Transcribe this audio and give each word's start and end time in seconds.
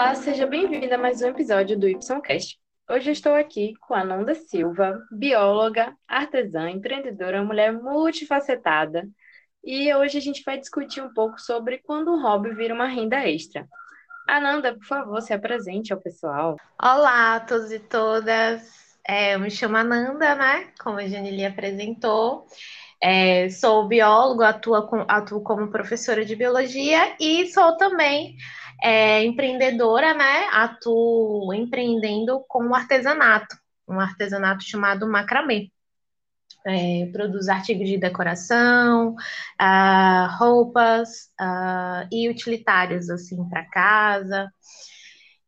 Olá, 0.00 0.14
seja 0.14 0.46
bem-vinda 0.46 0.94
a 0.94 0.98
mais 0.98 1.20
um 1.20 1.28
episódio 1.28 1.78
do 1.78 1.86
YCast. 1.86 2.58
Hoje 2.88 3.10
estou 3.10 3.34
aqui 3.34 3.74
com 3.82 3.92
a 3.92 4.02
Nanda 4.02 4.34
Silva, 4.34 4.98
bióloga, 5.12 5.94
artesã, 6.08 6.70
empreendedora, 6.70 7.44
mulher 7.44 7.70
multifacetada. 7.70 9.06
E 9.62 9.92
hoje 9.94 10.16
a 10.16 10.20
gente 10.22 10.42
vai 10.42 10.58
discutir 10.58 11.02
um 11.02 11.12
pouco 11.12 11.38
sobre 11.38 11.82
quando 11.84 12.10
um 12.10 12.22
hobby 12.22 12.54
vira 12.54 12.72
uma 12.72 12.86
renda 12.86 13.28
extra. 13.28 13.68
Ananda, 14.26 14.72
por 14.72 14.86
favor, 14.86 15.20
se 15.20 15.34
apresente 15.34 15.92
ao 15.92 16.00
pessoal. 16.00 16.56
Olá 16.82 17.34
a 17.34 17.40
todos 17.40 17.70
e 17.70 17.78
todas. 17.78 18.96
É, 19.06 19.34
eu 19.34 19.38
me 19.38 19.50
chamo 19.50 19.76
Ananda, 19.76 20.34
né? 20.34 20.72
Como 20.82 20.96
a 20.96 21.06
Janili 21.06 21.44
apresentou. 21.44 22.46
É, 23.02 23.50
sou 23.50 23.86
biólogo, 23.86 24.42
atuo, 24.42 24.80
com, 24.86 25.04
atuo 25.06 25.42
como 25.42 25.70
professora 25.70 26.24
de 26.24 26.34
biologia 26.34 27.14
e 27.20 27.46
sou 27.52 27.76
também 27.76 28.36
é, 28.82 29.24
empreendedora, 29.24 30.14
né? 30.14 30.48
Atuo 30.52 31.52
empreendendo 31.54 32.44
com 32.48 32.68
o 32.68 32.74
artesanato, 32.74 33.56
um 33.88 34.00
artesanato 34.00 34.64
chamado 34.64 35.08
macramê. 35.08 35.70
É, 36.66 37.06
produz 37.10 37.48
artigos 37.48 37.88
de 37.88 37.96
decoração, 37.96 39.14
uh, 39.14 40.36
roupas 40.38 41.30
uh, 41.40 42.06
e 42.12 42.28
utilitários 42.28 43.08
assim 43.08 43.48
para 43.48 43.64
casa. 43.64 44.52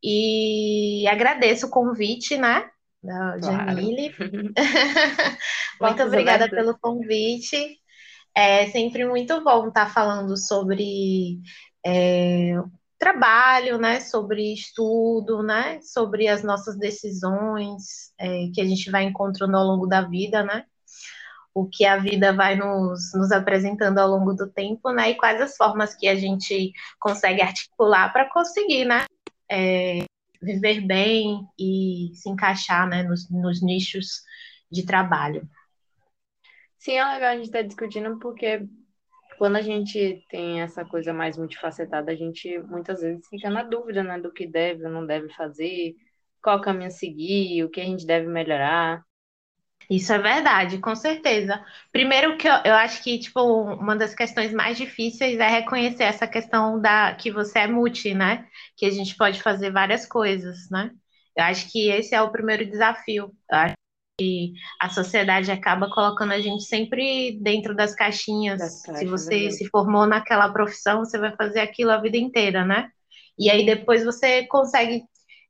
E 0.03 1.07
agradeço 1.07 1.67
o 1.67 1.69
convite, 1.69 2.35
né? 2.35 2.67
Da 3.03 3.37
claro. 3.39 3.81
muito 5.81 6.03
obrigada 6.03 6.49
pelo 6.49 6.77
convite. 6.79 7.77
É 8.35 8.67
sempre 8.67 9.05
muito 9.05 9.43
bom 9.43 9.67
estar 9.67 9.93
falando 9.93 10.35
sobre 10.35 11.39
é, 11.85 12.55
trabalho, 13.03 13.77
né, 13.77 13.99
sobre 13.99 14.53
estudo, 14.53 15.43
né, 15.43 15.81
sobre 15.81 16.29
as 16.29 16.41
nossas 16.41 16.77
decisões 16.77 18.13
é, 18.17 18.47
que 18.53 18.61
a 18.61 18.65
gente 18.65 18.89
vai 18.89 19.03
encontrando 19.03 19.57
ao 19.57 19.65
longo 19.65 19.85
da 19.85 20.03
vida, 20.03 20.41
né, 20.41 20.63
o 21.53 21.67
que 21.67 21.85
a 21.85 21.97
vida 21.97 22.31
vai 22.31 22.55
nos, 22.55 23.13
nos 23.13 23.29
apresentando 23.33 23.99
ao 23.99 24.09
longo 24.09 24.33
do 24.33 24.49
tempo, 24.49 24.89
né, 24.89 25.11
e 25.11 25.15
quais 25.15 25.41
as 25.41 25.57
formas 25.57 25.93
que 25.93 26.07
a 26.07 26.15
gente 26.15 26.71
consegue 26.97 27.41
articular 27.41 28.13
para 28.13 28.29
conseguir, 28.29 28.85
né, 28.85 29.03
é, 29.51 30.05
viver 30.41 30.79
bem 30.79 31.45
e 31.59 32.11
se 32.13 32.29
encaixar, 32.29 32.87
né, 32.87 33.03
nos, 33.03 33.29
nos 33.29 33.61
nichos 33.61 34.21
de 34.71 34.85
trabalho. 34.85 35.45
Sim, 36.79 36.93
é 36.93 37.03
legal 37.03 37.31
a 37.31 37.35
gente 37.35 37.47
estar 37.47 37.59
tá 37.59 37.67
discutindo 37.67 38.17
porque 38.17 38.65
quando 39.37 39.57
a 39.57 39.61
gente 39.61 40.23
tem 40.29 40.61
essa 40.61 40.85
coisa 40.85 41.13
mais 41.13 41.37
multifacetada, 41.37 42.11
a 42.11 42.15
gente 42.15 42.57
muitas 42.59 43.01
vezes 43.01 43.27
fica 43.27 43.49
na 43.49 43.63
dúvida, 43.63 44.03
né, 44.03 44.19
do 44.19 44.31
que 44.31 44.47
deve 44.47 44.85
ou 44.85 44.91
não 44.91 45.05
deve 45.05 45.29
fazer, 45.33 45.95
qual 46.41 46.61
caminho 46.61 46.91
seguir, 46.91 47.63
o 47.63 47.69
que 47.69 47.81
a 47.81 47.85
gente 47.85 48.05
deve 48.05 48.27
melhorar. 48.27 49.03
Isso 49.89 50.13
é 50.13 50.17
verdade, 50.17 50.79
com 50.79 50.95
certeza. 50.95 51.63
Primeiro 51.91 52.37
que 52.37 52.47
eu, 52.47 52.53
eu 52.65 52.73
acho 52.75 53.03
que, 53.03 53.19
tipo, 53.19 53.41
uma 53.41 53.95
das 53.95 54.15
questões 54.15 54.53
mais 54.53 54.77
difíceis 54.77 55.39
é 55.39 55.47
reconhecer 55.47 56.03
essa 56.03 56.27
questão 56.27 56.79
da 56.79 57.13
que 57.15 57.31
você 57.31 57.59
é 57.59 57.67
multi, 57.67 58.13
né? 58.13 58.47
Que 58.77 58.85
a 58.85 58.89
gente 58.91 59.15
pode 59.17 59.41
fazer 59.41 59.71
várias 59.71 60.05
coisas, 60.07 60.69
né? 60.71 60.91
Eu 61.35 61.43
acho 61.45 61.71
que 61.71 61.89
esse 61.89 62.15
é 62.15 62.21
o 62.21 62.31
primeiro 62.31 62.65
desafio. 62.65 63.31
Eu 63.51 63.57
acho 63.57 63.75
que 64.23 64.53
a 64.79 64.89
sociedade 64.89 65.51
acaba 65.51 65.89
colocando 65.89 66.31
a 66.31 66.39
gente 66.39 66.63
sempre 66.63 67.37
dentro 67.41 67.75
das 67.75 67.93
caixinhas. 67.93 68.59
Das 68.59 68.81
caixas, 68.81 68.99
se 68.99 69.05
você 69.05 69.47
é 69.47 69.49
se 69.49 69.67
formou 69.69 70.05
naquela 70.05 70.51
profissão, 70.51 70.99
você 70.99 71.17
vai 71.17 71.35
fazer 71.35 71.59
aquilo 71.59 71.91
a 71.91 71.97
vida 71.97 72.17
inteira, 72.17 72.65
né? 72.65 72.89
E 73.37 73.49
aí 73.49 73.65
depois 73.65 74.03
você 74.03 74.45
consegue 74.47 75.03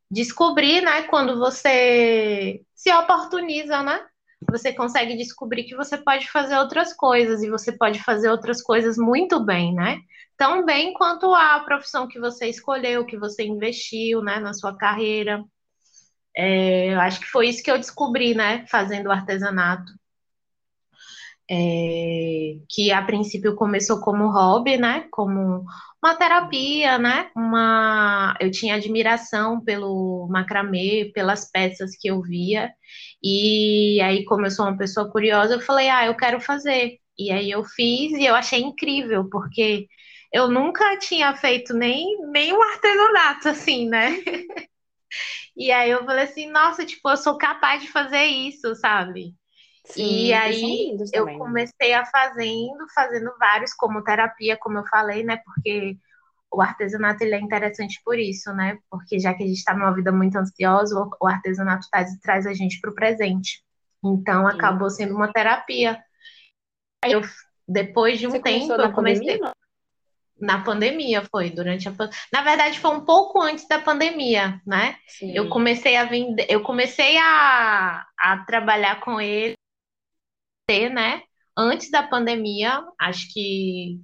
descobrir, 0.10 0.82
né, 0.82 1.04
quando 1.04 1.40
você 1.40 2.62
se 2.76 2.92
oportuniza, 2.94 3.82
né? 3.84 4.00
Você 4.52 4.74
consegue 4.74 5.16
descobrir 5.16 5.64
que 5.64 5.76
você 5.76 5.98
pode 5.98 6.30
fazer 6.30 6.58
outras 6.58 6.94
coisas 6.94 7.42
e 7.42 7.50
você 7.50 7.72
pode 7.72 8.00
fazer 8.04 8.30
outras 8.30 8.62
coisas 8.62 8.98
muito 8.98 9.44
bem, 9.44 9.74
né? 9.74 10.00
Tão 10.38 10.66
bem 10.66 10.94
quanto 10.94 11.34
a 11.34 11.60
profissão 11.62 12.08
que 12.08 12.20
você 12.20 12.48
escolheu, 12.48 13.06
que 13.06 13.18
você 13.18 13.44
investiu, 13.44 14.22
né, 14.22 14.40
na 14.40 14.54
sua 14.54 14.76
carreira. 14.76 15.44
É, 16.36 16.94
eu 16.94 17.00
acho 17.00 17.20
que 17.20 17.28
foi 17.28 17.50
isso 17.50 17.64
que 17.64 17.72
eu 17.72 17.78
descobri, 17.78 18.34
né, 18.36 18.66
fazendo 18.68 19.12
artesanato. 19.12 19.92
É, 21.50 22.56
que 22.70 22.92
a 22.92 23.02
princípio 23.04 23.54
começou 23.56 24.00
como 24.00 24.32
hobby, 24.32 24.78
né, 24.78 25.08
como 25.12 25.66
uma 26.02 26.16
terapia, 26.16 26.98
né, 26.98 27.30
uma, 27.36 28.36
eu 28.40 28.50
tinha 28.50 28.76
admiração 28.76 29.60
pelo 29.62 30.28
macramê, 30.30 31.12
pelas 31.14 31.52
peças 31.52 31.98
que 32.00 32.08
eu 32.10 32.22
via, 32.22 32.72
e 33.22 34.00
aí 34.02 34.24
como 34.26 34.46
eu 34.46 34.52
sou 34.52 34.66
uma 34.66 34.78
pessoa 34.78 35.12
curiosa, 35.12 35.56
eu 35.56 35.60
falei, 35.62 35.90
ah, 35.90 36.06
eu 36.06 36.16
quero 36.16 36.40
fazer, 36.40 36.98
e 37.18 37.30
aí 37.32 37.52
eu 37.52 37.64
fiz 37.66 38.14
e 38.14 38.26
eu 38.26 38.36
achei 38.36 38.62
incrível, 38.62 39.30
porque 39.30 39.88
eu 40.32 40.50
nunca 40.50 40.98
tinha 40.98 41.36
feito 41.36 41.74
nem, 41.74 42.06
nem 42.32 42.54
um 42.54 42.64
artesanato 42.64 43.50
assim, 43.50 43.88
né, 43.90 44.18
E 45.56 45.72
aí 45.72 45.92
eu 45.92 46.04
falei 46.06 46.26
assim, 46.26 46.50
nossa, 46.50 46.86
tipo, 46.86 47.10
eu 47.10 47.18
sou 47.18 47.38
capaz 47.38 47.82
de 47.82 47.92
fazer 47.92 48.24
isso, 48.26 48.76
sabe? 48.76 49.36
Sim, 49.86 50.28
e 50.28 50.34
aí 50.34 50.98
eu 51.12 51.26
né? 51.26 51.38
comecei 51.38 51.94
a 51.94 52.06
fazendo, 52.06 52.86
fazendo 52.96 53.32
vários 53.38 53.74
como 53.74 54.04
terapia, 54.04 54.58
como 54.58 54.78
eu 54.78 54.86
falei, 54.88 55.24
né? 55.24 55.38
Porque 55.44 55.98
o 56.52 56.62
artesanato 56.62 57.24
ele 57.24 57.36
é 57.36 57.40
interessante 57.40 58.00
por 58.06 58.18
isso, 58.18 58.54
né? 58.54 58.78
Porque 58.90 59.20
já 59.20 59.34
que 59.34 59.44
a 59.44 59.48
gente 59.48 59.58
está 59.58 59.74
numa 59.74 59.94
vida 59.94 60.12
muito 60.12 60.38
ansiosa, 60.38 60.96
o 61.22 61.28
artesanato 61.28 61.88
traz, 61.92 62.18
traz 62.20 62.48
a 62.48 62.54
gente 62.54 62.80
para 62.80 62.92
o 62.92 62.96
presente. 62.96 63.62
Então 64.04 64.48
acabou 64.48 64.90
sendo 64.90 65.16
uma 65.16 65.32
terapia. 65.32 66.02
Aí 67.04 67.12
eu, 67.12 67.22
depois 67.68 68.20
de 68.20 68.28
um 68.28 68.32
Você 68.32 68.42
tempo, 68.42 68.74
eu 68.74 68.92
comecei. 68.94 69.38
Pandemia? 69.38 69.54
Na 70.40 70.64
pandemia 70.64 71.24
foi, 71.32 71.50
durante 71.50 71.88
a 71.88 71.94
Na 72.32 72.42
verdade, 72.42 72.80
foi 72.80 72.92
um 72.92 73.06
pouco 73.06 73.42
antes 73.42 73.68
da 73.68 73.80
pandemia, 73.80 74.62
né? 74.66 74.98
Sim. 75.08 75.32
Eu 75.36 75.50
comecei 75.50 75.96
a 75.96 76.06
vender, 76.06 76.46
eu 76.50 76.62
comecei 76.62 77.18
a, 77.18 78.06
a 78.20 78.38
trabalhar 78.46 79.00
com 79.02 79.22
ele, 79.22 79.56
né? 80.70 81.22
Antes 81.58 81.92
da 81.92 82.04
pandemia, 82.04 82.84
acho 83.00 83.32
que 83.32 84.00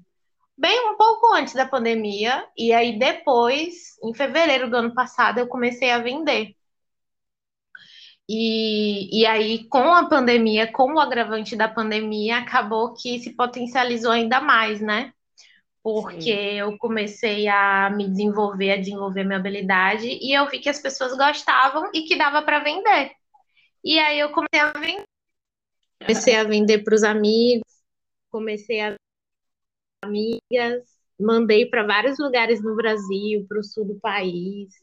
bem 0.58 0.90
um 0.92 0.98
pouco 0.98 1.34
antes 1.34 1.54
da 1.54 1.66
pandemia, 1.66 2.46
e 2.58 2.72
aí 2.74 3.00
depois, 3.00 3.98
em 4.04 4.14
fevereiro 4.14 4.70
do 4.70 4.76
ano 4.78 4.94
passado, 4.94 5.40
eu 5.40 5.48
comecei 5.48 5.90
a 5.92 6.00
vender. 6.00 6.56
E, 8.32 9.22
e 9.22 9.26
aí, 9.26 9.68
com 9.70 9.92
a 9.92 10.08
pandemia, 10.08 10.72
com 10.72 10.94
o 10.94 11.00
agravante 11.00 11.56
da 11.56 11.68
pandemia, 11.68 12.38
acabou 12.38 12.94
que 12.94 13.20
se 13.20 13.36
potencializou 13.36 14.12
ainda 14.12 14.40
mais, 14.40 14.80
né? 14.80 15.12
Porque 15.82 16.22
Sim. 16.22 16.58
eu 16.58 16.78
comecei 16.78 17.48
a 17.48 17.90
me 17.90 18.08
desenvolver, 18.10 18.72
a 18.72 18.78
desenvolver 18.78 19.24
minha 19.24 19.40
habilidade 19.40 20.08
e 20.08 20.38
eu 20.38 20.50
vi 20.50 20.60
que 20.60 20.70
as 20.70 20.80
pessoas 20.80 21.16
gostavam 21.16 21.90
e 21.94 22.04
que 22.04 22.18
dava 22.18 22.42
para 22.42 22.60
vender. 22.60 23.12
E 23.84 23.98
aí 23.98 24.20
eu 24.20 24.30
comecei 24.32 24.60
a 24.60 24.72
vender, 24.78 25.04
comecei 26.02 26.36
a 26.36 26.44
vender 26.44 26.84
para 26.84 26.96
os 26.96 27.04
amigos, 27.04 27.64
comecei 28.30 28.82
a 28.82 28.96
amigas, 30.04 30.84
mandei 31.20 31.66
para 31.66 31.86
vários 31.86 32.20
lugares 32.20 32.62
no 32.62 32.76
Brasil, 32.76 33.46
para 33.48 33.60
o 33.60 33.64
sul 33.64 33.86
do 33.86 34.00
país, 34.00 34.74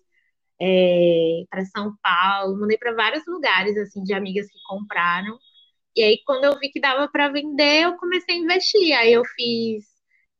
é, 0.60 1.44
para 1.50 1.64
São 1.66 1.94
Paulo, 2.02 2.58
mandei 2.58 2.78
para 2.78 2.94
vários 2.94 3.26
lugares 3.26 3.76
assim 3.76 4.02
de 4.02 4.14
amigas 4.14 4.46
que 4.46 4.58
compraram. 4.66 5.38
E 5.94 6.02
aí 6.02 6.22
quando 6.26 6.44
eu 6.44 6.58
vi 6.58 6.70
que 6.70 6.80
dava 6.80 7.08
para 7.08 7.28
vender, 7.28 7.84
eu 7.84 7.96
comecei 7.98 8.36
a 8.36 8.38
investir. 8.38 8.92
Aí 8.94 9.12
eu 9.12 9.24
fiz 9.24 9.95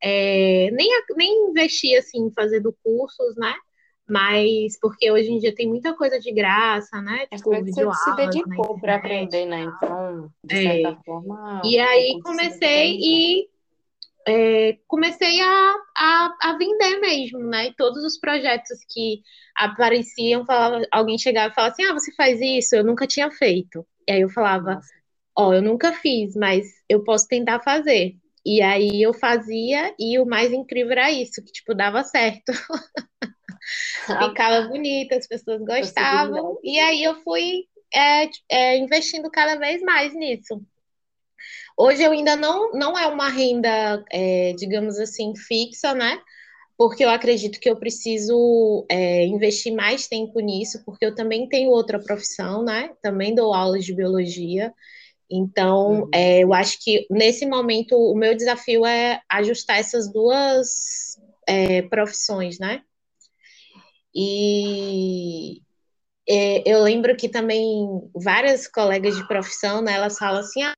é, 0.08 0.70
nem, 0.70 0.88
nem 1.16 1.48
investi 1.48 1.96
assim 1.96 2.30
fazendo 2.30 2.72
cursos, 2.80 3.34
né? 3.36 3.52
Mas 4.08 4.78
porque 4.80 5.10
hoje 5.10 5.32
em 5.32 5.38
dia 5.40 5.52
tem 5.52 5.66
muita 5.66 5.94
coisa 5.94 6.20
de 6.20 6.30
graça, 6.32 7.02
né? 7.02 7.26
Tipo, 7.26 7.52
é 7.54 7.60
você 7.60 7.92
se 7.92 8.16
dedicou 8.16 8.78
para 8.78 8.94
aprender, 8.94 9.46
né? 9.46 9.62
Então, 9.62 10.30
de 10.44 10.54
é. 10.54 10.62
certa 10.62 11.02
forma. 11.04 11.60
E 11.64 11.76
aí 11.80 12.20
comecei 12.22 12.98
e 13.00 13.48
é, 14.28 14.78
comecei 14.86 15.40
a, 15.40 15.74
a, 15.96 16.36
a, 16.40 16.56
vender 16.56 17.00
mesmo, 17.00 17.40
né? 17.40 17.66
E 17.66 17.74
todos 17.74 18.04
os 18.04 18.16
projetos 18.16 18.78
que 18.88 19.22
apareciam, 19.56 20.46
falava, 20.46 20.86
alguém 20.92 21.18
chegava 21.18 21.50
e 21.50 21.54
falava 21.56 21.72
assim: 21.72 21.84
ah, 21.84 21.92
você 21.92 22.14
faz 22.14 22.40
isso? 22.40 22.76
Eu 22.76 22.84
nunca 22.84 23.08
tinha 23.08 23.28
feito. 23.28 23.84
E 24.06 24.12
aí 24.12 24.20
eu 24.20 24.28
falava: 24.28 24.78
ó, 25.36 25.48
oh, 25.48 25.52
eu 25.52 25.62
nunca 25.62 25.92
fiz, 25.92 26.36
mas 26.36 26.64
eu 26.88 27.02
posso 27.02 27.26
tentar 27.26 27.58
fazer. 27.58 28.14
E 28.46 28.62
aí 28.62 29.02
eu 29.02 29.12
fazia, 29.12 29.92
e 29.98 30.20
o 30.20 30.24
mais 30.24 30.52
incrível 30.52 30.92
era 30.92 31.10
isso, 31.10 31.42
que 31.42 31.50
tipo, 31.50 31.74
dava 31.74 32.04
certo. 32.04 32.52
Ficava 34.06 34.68
bonita, 34.68 35.16
as 35.16 35.26
pessoas 35.26 35.60
gostavam. 35.62 36.56
E 36.62 36.78
aí 36.78 37.02
eu 37.02 37.20
fui 37.24 37.64
é, 37.92 38.30
é, 38.48 38.78
investindo 38.78 39.28
cada 39.28 39.56
vez 39.56 39.82
mais 39.82 40.14
nisso. 40.14 40.62
Hoje 41.76 42.04
eu 42.04 42.12
ainda 42.12 42.36
não, 42.36 42.72
não 42.72 42.96
é 42.96 43.08
uma 43.08 43.28
renda, 43.28 44.04
é, 44.12 44.52
digamos 44.56 44.96
assim, 45.00 45.34
fixa, 45.34 45.92
né? 45.92 46.22
porque 46.76 47.04
eu 47.04 47.08
acredito 47.08 47.58
que 47.58 47.68
eu 47.68 47.76
preciso 47.76 48.84
é, 48.88 49.24
investir 49.24 49.74
mais 49.74 50.06
tempo 50.06 50.38
nisso, 50.40 50.82
porque 50.84 51.06
eu 51.06 51.14
também 51.14 51.48
tenho 51.48 51.70
outra 51.70 51.98
profissão, 51.98 52.62
né? 52.62 52.90
Também 53.00 53.34
dou 53.34 53.54
aulas 53.54 53.84
de 53.84 53.94
biologia. 53.94 54.74
Então, 55.30 56.02
uhum. 56.02 56.10
é, 56.12 56.44
eu 56.44 56.54
acho 56.54 56.78
que 56.82 57.06
nesse 57.10 57.46
momento 57.46 57.96
o 57.96 58.14
meu 58.14 58.34
desafio 58.34 58.86
é 58.86 59.20
ajustar 59.28 59.78
essas 59.78 60.10
duas 60.12 61.18
é, 61.46 61.82
profissões, 61.82 62.58
né? 62.58 62.82
E 64.14 65.60
é, 66.28 66.62
eu 66.64 66.82
lembro 66.82 67.16
que 67.16 67.28
também 67.28 67.86
várias 68.14 68.66
colegas 68.66 69.16
de 69.16 69.26
profissão, 69.28 69.82
né, 69.82 69.92
elas 69.92 70.18
falam 70.18 70.40
assim, 70.40 70.62
ah, 70.62 70.74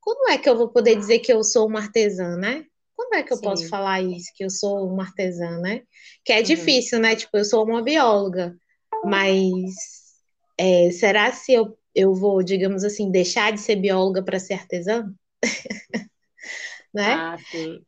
como 0.00 0.30
é 0.30 0.38
que 0.38 0.48
eu 0.48 0.56
vou 0.56 0.68
poder 0.68 0.96
dizer 0.96 1.18
que 1.18 1.32
eu 1.32 1.42
sou 1.42 1.66
uma 1.66 1.80
artesã, 1.80 2.36
né? 2.36 2.64
Como 2.96 3.14
é 3.14 3.22
que 3.22 3.32
eu 3.32 3.36
Sim. 3.36 3.42
posso 3.42 3.68
falar 3.68 4.00
isso, 4.00 4.32
que 4.34 4.44
eu 4.44 4.50
sou 4.50 4.88
uma 4.88 5.02
artesã, 5.02 5.58
né? 5.58 5.82
Que 6.24 6.32
é 6.32 6.38
uhum. 6.38 6.42
difícil, 6.44 6.98
né? 6.98 7.14
Tipo, 7.14 7.36
eu 7.36 7.44
sou 7.44 7.64
uma 7.64 7.82
bióloga, 7.82 8.56
mas 9.04 9.74
é, 10.56 10.90
será 10.92 11.32
se 11.32 11.52
eu, 11.52 11.76
eu 11.96 12.14
vou, 12.14 12.42
digamos 12.42 12.84
assim, 12.84 13.10
deixar 13.10 13.52
de 13.52 13.60
ser 13.60 13.76
bióloga 13.76 14.22
para 14.22 14.38
ser 14.38 14.54
artesã? 14.54 15.10
né? 16.92 17.14
Ah, 17.14 17.36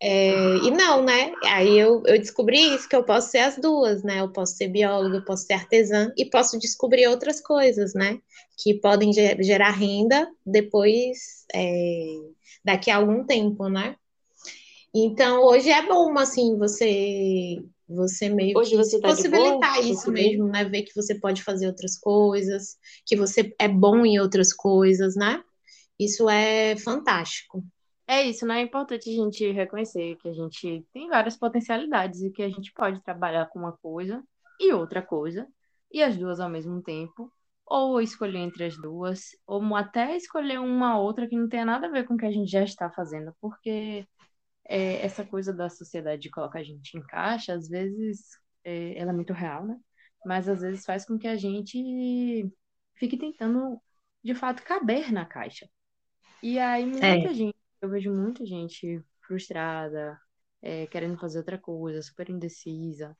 é, 0.00 0.56
e 0.56 0.70
não, 0.70 1.04
né? 1.04 1.32
Aí 1.44 1.78
eu, 1.78 2.02
eu 2.06 2.18
descobri 2.18 2.74
isso, 2.74 2.88
que 2.88 2.96
eu 2.96 3.04
posso 3.04 3.30
ser 3.30 3.38
as 3.38 3.56
duas, 3.56 4.02
né? 4.02 4.20
Eu 4.20 4.32
posso 4.32 4.56
ser 4.56 4.68
bióloga, 4.68 5.18
eu 5.18 5.24
posso 5.24 5.44
ser 5.44 5.54
artesã 5.54 6.12
e 6.16 6.24
posso 6.24 6.58
descobrir 6.58 7.06
outras 7.06 7.40
coisas, 7.40 7.94
né? 7.94 8.18
Que 8.56 8.74
podem 8.74 9.12
gerar 9.12 9.70
renda 9.70 10.28
depois, 10.44 11.44
é, 11.54 12.06
daqui 12.64 12.90
a 12.90 12.96
algum 12.96 13.24
tempo, 13.24 13.68
né? 13.68 13.96
Então, 14.94 15.42
hoje 15.44 15.70
é 15.70 15.86
bom, 15.86 16.18
assim, 16.18 16.56
você 16.56 17.62
você 17.88 18.28
meio 18.28 18.58
hoje 18.58 18.70
que 18.70 18.76
você 18.76 19.00
tá 19.00 19.08
possibilitar 19.08 19.84
isso 19.84 20.10
mesmo, 20.10 20.46
né? 20.46 20.64
Ver 20.64 20.82
que 20.82 20.94
você 20.94 21.14
pode 21.18 21.42
fazer 21.42 21.66
outras 21.66 21.98
coisas, 21.98 22.76
que 23.06 23.16
você 23.16 23.54
é 23.58 23.68
bom 23.68 24.04
em 24.04 24.18
outras 24.18 24.52
coisas, 24.52 25.16
né? 25.16 25.42
Isso 25.98 26.28
é 26.28 26.76
fantástico. 26.76 27.64
É 28.06 28.22
isso, 28.22 28.46
né? 28.46 28.60
É 28.60 28.62
importante 28.62 29.10
a 29.10 29.12
gente 29.12 29.50
reconhecer 29.52 30.16
que 30.16 30.28
a 30.28 30.32
gente 30.32 30.86
tem 30.92 31.08
várias 31.08 31.36
potencialidades 31.36 32.22
e 32.22 32.30
que 32.30 32.42
a 32.42 32.48
gente 32.48 32.72
pode 32.72 33.02
trabalhar 33.02 33.46
com 33.46 33.58
uma 33.58 33.72
coisa 33.72 34.22
e 34.60 34.72
outra 34.72 35.02
coisa, 35.02 35.46
e 35.92 36.02
as 36.02 36.16
duas 36.16 36.40
ao 36.40 36.48
mesmo 36.48 36.82
tempo, 36.82 37.30
ou 37.66 38.00
escolher 38.00 38.38
entre 38.38 38.64
as 38.64 38.76
duas, 38.76 39.36
ou 39.46 39.62
até 39.76 40.16
escolher 40.16 40.58
uma 40.58 40.98
outra 40.98 41.28
que 41.28 41.36
não 41.36 41.48
tenha 41.48 41.64
nada 41.64 41.86
a 41.86 41.90
ver 41.90 42.06
com 42.06 42.14
o 42.14 42.16
que 42.16 42.26
a 42.26 42.30
gente 42.30 42.50
já 42.50 42.64
está 42.64 42.90
fazendo, 42.90 43.32
porque 43.40 44.06
é, 44.68 45.04
essa 45.04 45.24
coisa 45.24 45.52
da 45.52 45.70
sociedade 45.70 46.22
de 46.22 46.30
colocar 46.30 46.60
a 46.60 46.62
gente 46.62 46.96
em 46.96 47.02
caixa, 47.02 47.54
às 47.54 47.68
vezes 47.68 48.38
é, 48.62 48.98
ela 48.98 49.10
é 49.10 49.14
muito 49.14 49.32
real, 49.32 49.66
né? 49.66 49.78
Mas 50.24 50.48
às 50.48 50.60
vezes 50.60 50.84
faz 50.84 51.06
com 51.06 51.18
que 51.18 51.26
a 51.26 51.36
gente 51.36 52.52
fique 52.94 53.16
tentando, 53.16 53.80
de 54.22 54.34
fato, 54.34 54.62
caber 54.62 55.12
na 55.12 55.24
caixa. 55.24 55.68
E 56.42 56.58
aí 56.58 56.84
muita 56.84 57.06
é. 57.06 57.34
gente, 57.34 57.56
eu 57.80 57.88
vejo 57.88 58.12
muita 58.14 58.44
gente 58.44 59.02
frustrada, 59.26 60.20
é, 60.60 60.86
querendo 60.86 61.18
fazer 61.18 61.38
outra 61.38 61.58
coisa, 61.58 62.02
super 62.02 62.28
indecisa. 62.28 63.16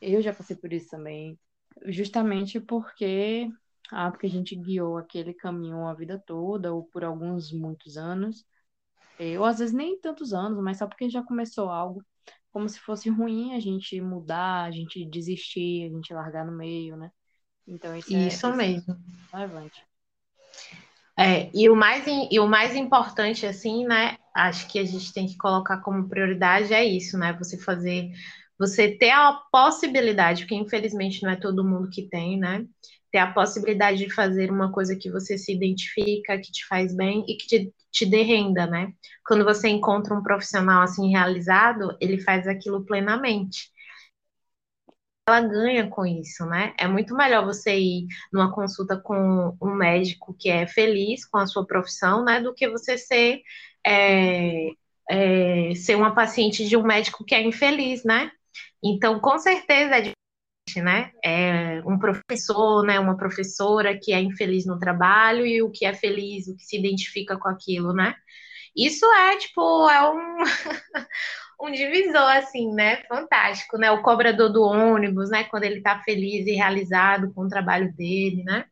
Eu 0.00 0.22
já 0.22 0.32
passei 0.32 0.56
por 0.56 0.72
isso 0.72 0.88
também, 0.90 1.38
justamente 1.86 2.60
porque 2.60 3.50
ah, 3.90 4.10
porque 4.10 4.26
a 4.26 4.30
gente 4.30 4.56
guiou 4.56 4.96
aquele 4.96 5.32
caminho 5.32 5.86
a 5.86 5.94
vida 5.94 6.22
toda, 6.26 6.72
ou 6.72 6.84
por 6.84 7.04
alguns 7.04 7.52
muitos 7.52 7.96
anos, 7.96 8.44
é, 8.44 8.55
ou 9.38 9.44
às 9.44 9.58
vezes 9.58 9.74
nem 9.74 9.98
tantos 10.00 10.32
anos, 10.32 10.62
mas 10.62 10.78
só 10.78 10.86
porque 10.86 11.08
já 11.08 11.22
começou 11.22 11.70
algo, 11.70 12.04
como 12.50 12.68
se 12.68 12.78
fosse 12.80 13.08
ruim 13.08 13.54
a 13.54 13.60
gente 13.60 14.00
mudar, 14.00 14.64
a 14.64 14.70
gente 14.70 15.04
desistir, 15.04 15.86
a 15.86 15.94
gente 15.94 16.12
largar 16.12 16.44
no 16.44 16.52
meio, 16.52 16.96
né? 16.96 17.10
Então 17.66 17.96
isso, 17.96 18.14
é, 18.14 18.28
isso 18.28 18.46
é, 18.46 18.56
mesmo. 18.56 18.96
relevante. 19.32 19.82
É, 21.18 21.50
e 21.54 21.68
o 21.70 21.74
mais 21.74 22.04
e 22.06 22.38
o 22.38 22.46
mais 22.46 22.76
importante 22.76 23.46
assim, 23.46 23.86
né? 23.86 24.18
Acho 24.34 24.68
que 24.68 24.78
a 24.78 24.84
gente 24.84 25.12
tem 25.12 25.26
que 25.26 25.36
colocar 25.38 25.78
como 25.78 26.08
prioridade 26.08 26.74
é 26.74 26.84
isso, 26.84 27.16
né? 27.16 27.32
Você 27.34 27.56
fazer, 27.56 28.10
você 28.58 28.96
ter 28.96 29.10
a 29.10 29.32
possibilidade, 29.50 30.42
porque 30.42 30.54
infelizmente 30.54 31.22
não 31.22 31.30
é 31.30 31.36
todo 31.36 31.64
mundo 31.64 31.88
que 31.88 32.08
tem, 32.08 32.38
né? 32.38 32.66
Ter 33.16 33.20
a 33.20 33.32
possibilidade 33.32 33.96
de 33.96 34.14
fazer 34.14 34.50
uma 34.50 34.70
coisa 34.70 34.94
que 34.94 35.10
você 35.10 35.38
se 35.38 35.50
identifica, 35.50 36.36
que 36.38 36.52
te 36.52 36.66
faz 36.66 36.94
bem 36.94 37.24
e 37.26 37.34
que 37.34 37.46
te 37.46 37.74
te 37.90 38.04
dê 38.04 38.20
renda, 38.20 38.66
né? 38.66 38.92
Quando 39.26 39.42
você 39.42 39.68
encontra 39.68 40.14
um 40.14 40.22
profissional 40.22 40.82
assim 40.82 41.08
realizado, 41.08 41.96
ele 41.98 42.20
faz 42.20 42.46
aquilo 42.46 42.84
plenamente. 42.84 43.70
Ela 45.26 45.40
ganha 45.40 45.88
com 45.88 46.04
isso, 46.04 46.44
né? 46.44 46.74
É 46.78 46.86
muito 46.86 47.16
melhor 47.16 47.46
você 47.46 47.74
ir 47.78 48.06
numa 48.30 48.52
consulta 48.54 48.98
com 48.98 49.56
um 49.62 49.74
médico 49.74 50.36
que 50.38 50.50
é 50.50 50.66
feliz 50.66 51.24
com 51.24 51.38
a 51.38 51.46
sua 51.46 51.66
profissão, 51.66 52.22
né? 52.22 52.38
Do 52.38 52.52
que 52.52 52.68
você 52.68 52.98
ser, 52.98 53.40
é, 53.82 54.68
é, 55.08 55.74
ser 55.74 55.94
uma 55.94 56.14
paciente 56.14 56.68
de 56.68 56.76
um 56.76 56.82
médico 56.82 57.24
que 57.24 57.34
é 57.34 57.42
infeliz, 57.42 58.04
né? 58.04 58.30
Então, 58.84 59.18
com 59.20 59.38
certeza 59.38 59.96
é 59.96 60.15
né? 60.80 61.10
É 61.24 61.82
um 61.86 61.98
professor, 61.98 62.84
né? 62.84 62.98
Uma 63.00 63.16
professora 63.16 63.98
que 63.98 64.12
é 64.12 64.20
infeliz 64.20 64.66
no 64.66 64.78
trabalho 64.78 65.46
e 65.46 65.62
o 65.62 65.70
que 65.70 65.84
é 65.84 65.94
feliz, 65.94 66.48
o 66.48 66.56
que 66.56 66.64
se 66.64 66.78
identifica 66.78 67.36
com 67.38 67.48
aquilo, 67.48 67.92
né? 67.92 68.14
Isso 68.76 69.06
é, 69.12 69.36
tipo, 69.38 69.88
é 69.88 70.10
um, 70.10 70.38
um 71.68 71.72
divisor, 71.72 72.36
assim, 72.36 72.72
né? 72.74 73.02
Fantástico, 73.08 73.78
né? 73.78 73.90
O 73.90 74.02
cobrador 74.02 74.52
do 74.52 74.62
ônibus, 74.62 75.30
né? 75.30 75.44
Quando 75.44 75.64
ele 75.64 75.80
tá 75.80 76.00
feliz 76.04 76.46
e 76.46 76.52
realizado 76.52 77.32
com 77.34 77.42
o 77.42 77.48
trabalho 77.48 77.92
dele, 77.94 78.42
né? 78.44 78.66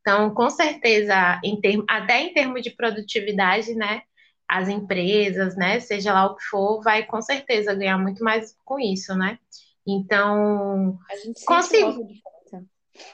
Então, 0.00 0.32
com 0.32 0.48
certeza, 0.48 1.40
em 1.44 1.60
termo, 1.60 1.84
até 1.88 2.20
em 2.20 2.32
termos 2.32 2.62
de 2.62 2.70
produtividade, 2.70 3.74
né? 3.74 4.02
As 4.48 4.68
empresas, 4.68 5.56
né? 5.56 5.80
Seja 5.80 6.12
lá 6.14 6.26
o 6.26 6.36
que 6.36 6.44
for, 6.44 6.82
vai 6.82 7.04
com 7.04 7.20
certeza 7.20 7.74
ganhar 7.74 7.98
muito 7.98 8.24
mais 8.24 8.56
com 8.64 8.78
isso, 8.78 9.14
né? 9.14 9.38
Então, 9.88 10.98
a 11.10 11.16
gente 11.16 11.42
consigo. 11.46 12.06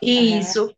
Isso. 0.02 0.74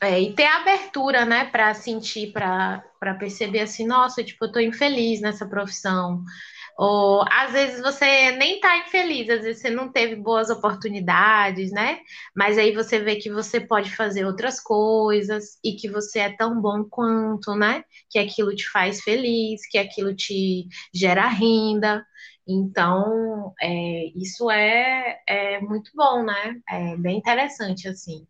É, 0.00 0.20
e 0.20 0.32
ter 0.32 0.44
abertura, 0.44 1.24
né, 1.24 1.46
para 1.46 1.74
sentir, 1.74 2.32
para 2.32 2.84
perceber 3.18 3.60
assim, 3.60 3.84
nossa, 3.84 4.22
tipo, 4.22 4.44
eu 4.44 4.52
tô 4.52 4.60
infeliz 4.60 5.20
nessa 5.20 5.44
profissão. 5.44 6.22
Ou 6.78 7.24
às 7.28 7.50
vezes 7.50 7.82
você 7.82 8.30
nem 8.36 8.60
tá 8.60 8.78
infeliz, 8.78 9.28
às 9.28 9.42
vezes 9.42 9.60
você 9.60 9.68
não 9.68 9.90
teve 9.90 10.14
boas 10.14 10.48
oportunidades, 10.48 11.72
né? 11.72 11.98
Mas 12.36 12.56
aí 12.56 12.72
você 12.72 13.00
vê 13.00 13.16
que 13.16 13.28
você 13.28 13.58
pode 13.58 13.90
fazer 13.96 14.24
outras 14.24 14.60
coisas 14.60 15.58
e 15.64 15.72
que 15.72 15.90
você 15.90 16.20
é 16.20 16.36
tão 16.36 16.62
bom 16.62 16.84
quanto, 16.84 17.56
né? 17.56 17.82
Que 18.08 18.20
aquilo 18.20 18.54
te 18.54 18.70
faz 18.70 19.00
feliz, 19.00 19.68
que 19.68 19.76
aquilo 19.76 20.14
te 20.14 20.68
gera 20.94 21.26
renda. 21.26 22.06
Então, 22.48 23.52
é, 23.60 24.06
isso 24.16 24.50
é, 24.50 25.20
é 25.26 25.60
muito 25.60 25.90
bom, 25.94 26.22
né? 26.22 26.56
É 26.66 26.96
bem 26.96 27.18
interessante, 27.18 27.86
assim. 27.86 28.26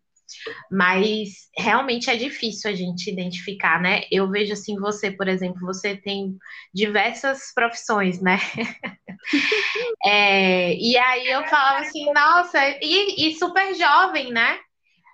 Mas 0.69 1.49
realmente 1.57 2.09
é 2.09 2.15
difícil 2.15 2.69
a 2.69 2.73
gente 2.75 3.09
identificar, 3.09 3.81
né? 3.81 4.01
Eu 4.11 4.29
vejo 4.29 4.53
assim, 4.53 4.77
você, 4.77 5.09
por 5.09 5.27
exemplo, 5.27 5.59
você 5.61 5.95
tem 5.95 6.37
diversas 6.73 7.53
profissões, 7.53 8.21
né? 8.21 8.37
é, 10.05 10.75
e 10.75 10.97
aí 10.97 11.27
eu 11.27 11.45
falava 11.47 11.79
assim, 11.79 12.11
nossa, 12.11 12.59
e, 12.81 13.29
e, 13.29 13.35
super 13.35 13.73
jovem, 13.73 14.31
né? 14.31 14.59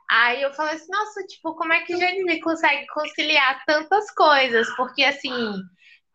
Aí 0.09 0.41
eu 0.41 0.53
falei 0.53 0.75
assim, 0.75 0.91
nossa, 0.91 1.21
tipo, 1.24 1.55
como 1.55 1.74
é 1.74 1.81
que 1.81 1.93
a 1.93 1.97
gente 1.97 2.39
consegue 2.39 2.85
conciliar 2.88 3.63
tantas 3.65 4.12
coisas? 4.12 4.67
Porque 4.75 5.03
assim, 5.03 5.31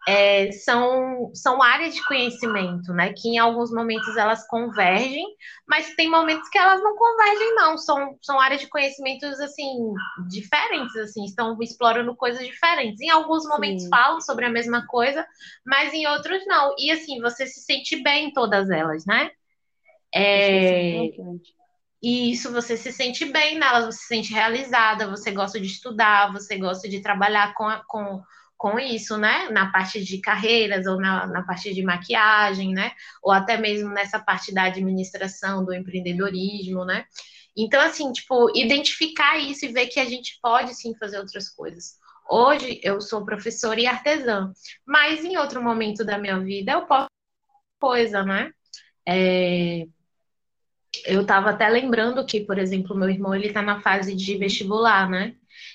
é, 0.09 0.51
são, 0.53 1.31
são 1.35 1.63
áreas 1.63 1.95
de 1.95 2.05
conhecimento, 2.07 2.93
né? 2.93 3.13
Que 3.13 3.29
em 3.29 3.39
alguns 3.39 3.71
momentos 3.71 4.17
elas 4.17 4.47
convergem, 4.47 5.25
mas 5.69 5.95
tem 5.95 6.09
momentos 6.09 6.49
que 6.49 6.59
elas 6.59 6.83
não 6.83 6.97
convergem, 6.97 7.55
não. 7.55 7.77
São, 7.77 8.19
são 8.23 8.41
áreas 8.41 8.61
de 8.61 8.69
conhecimentos 8.69 9.39
assim 9.41 9.93
diferentes, 10.29 10.97
assim, 10.97 11.25
estão 11.25 11.57
explorando 11.61 12.17
coisas 12.17 12.47
diferentes. 12.47 13.01
Em 13.01 13.11
alguns 13.11 13.47
momentos 13.47 13.85
Sim. 13.85 13.91
falam 13.91 14.21
sobre 14.21 14.47
a 14.47 14.51
mesma 14.51 14.87
coisa, 14.87 15.27
mas 15.65 15.93
em 15.93 16.07
outros 16.07 16.47
não. 16.47 16.75
E 16.79 16.91
assim, 16.91 17.21
você 17.21 17.47
se 17.47 17.61
sente 17.61 18.03
bem 18.03 18.29
em 18.29 18.33
todas 18.33 18.71
elas, 18.71 19.05
né? 19.05 19.31
É, 20.13 21.09
e 22.03 22.33
isso 22.33 22.51
você 22.51 22.77
se 22.77 22.91
sente 22.91 23.27
bem 23.27 23.59
nelas, 23.59 23.85
você 23.85 24.01
se 24.01 24.07
sente 24.07 24.33
realizada, 24.33 25.09
você 25.09 25.31
gosta 25.31 25.61
de 25.61 25.67
estudar, 25.67 26.33
você 26.33 26.57
gosta 26.57 26.89
de 26.89 27.01
trabalhar 27.03 27.53
com, 27.55 27.65
a, 27.69 27.85
com 27.87 28.23
com 28.61 28.79
isso, 28.79 29.17
né? 29.17 29.49
Na 29.49 29.73
parte 29.73 30.05
de 30.05 30.21
carreiras 30.21 30.87
ou 30.87 31.01
na, 31.01 31.27
na 31.27 31.43
parte 31.43 31.73
de 31.73 31.83
maquiagem, 31.83 32.75
né? 32.75 32.93
Ou 33.23 33.33
até 33.33 33.57
mesmo 33.57 33.89
nessa 33.89 34.19
parte 34.19 34.53
da 34.53 34.65
administração, 34.65 35.65
do 35.65 35.73
empreendedorismo, 35.73 36.85
né? 36.85 37.07
Então, 37.57 37.81
assim, 37.81 38.13
tipo, 38.13 38.55
identificar 38.55 39.39
isso 39.39 39.65
e 39.65 39.73
ver 39.73 39.87
que 39.87 39.99
a 39.99 40.05
gente 40.05 40.39
pode 40.43 40.75
sim 40.75 40.95
fazer 40.95 41.19
outras 41.19 41.49
coisas. 41.49 41.97
Hoje 42.29 42.79
eu 42.83 43.01
sou 43.01 43.25
professora 43.25 43.81
e 43.81 43.87
artesã, 43.87 44.53
mas 44.87 45.25
em 45.25 45.39
outro 45.39 45.63
momento 45.63 46.05
da 46.05 46.19
minha 46.19 46.39
vida 46.39 46.73
eu 46.73 46.83
posso 46.83 47.09
coisa, 47.81 48.23
né? 48.25 48.53
É, 49.09 49.87
eu 51.07 51.23
estava 51.23 51.49
até 51.49 51.67
lembrando 51.67 52.27
que, 52.27 52.41
por 52.41 52.59
exemplo, 52.59 52.95
meu 52.95 53.09
irmão 53.09 53.35
ele 53.35 53.47
está 53.47 53.63
na 53.63 53.81
fase 53.81 54.15
de 54.15 54.37
vestibular, 54.37 55.09
né? 55.09 55.35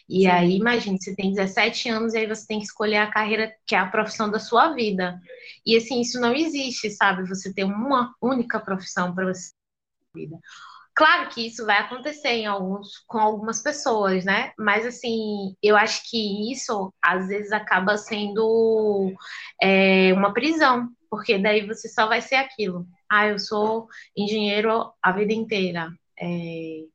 E 0.09 0.27
aí, 0.27 0.55
imagine, 0.57 0.97
você 0.99 1.15
tem 1.15 1.33
17 1.33 1.89
anos 1.89 2.13
e 2.13 2.19
aí 2.19 2.27
você 2.27 2.45
tem 2.47 2.59
que 2.59 2.65
escolher 2.65 2.97
a 2.97 3.11
carreira 3.11 3.53
que 3.65 3.75
é 3.75 3.79
a 3.79 3.87
profissão 3.87 4.29
da 4.29 4.39
sua 4.39 4.73
vida. 4.73 5.19
E 5.65 5.75
assim, 5.77 6.01
isso 6.01 6.19
não 6.19 6.33
existe, 6.33 6.89
sabe? 6.91 7.27
Você 7.27 7.53
ter 7.53 7.63
uma 7.63 8.13
única 8.21 8.59
profissão 8.59 9.13
para 9.13 9.25
você 9.25 9.51
vida. 10.15 10.37
Claro 10.95 11.29
que 11.29 11.45
isso 11.45 11.65
vai 11.65 11.77
acontecer 11.79 12.29
em 12.29 12.45
alguns, 12.45 12.99
com 13.05 13.19
algumas 13.19 13.61
pessoas, 13.61 14.23
né? 14.23 14.53
Mas 14.57 14.85
assim, 14.85 15.53
eu 15.61 15.75
acho 15.75 16.09
que 16.09 16.51
isso 16.51 16.93
às 17.01 17.27
vezes 17.27 17.51
acaba 17.51 17.97
sendo 17.97 19.13
é, 19.61 20.13
uma 20.13 20.33
prisão, 20.33 20.87
porque 21.09 21.37
daí 21.37 21.67
você 21.67 21.89
só 21.89 22.07
vai 22.07 22.21
ser 22.21 22.35
aquilo. 22.35 22.87
Ah, 23.11 23.27
eu 23.27 23.37
sou 23.37 23.87
engenheiro 24.15 24.93
a 25.01 25.11
vida 25.11 25.33
inteira. 25.33 25.89
É, 26.17 26.85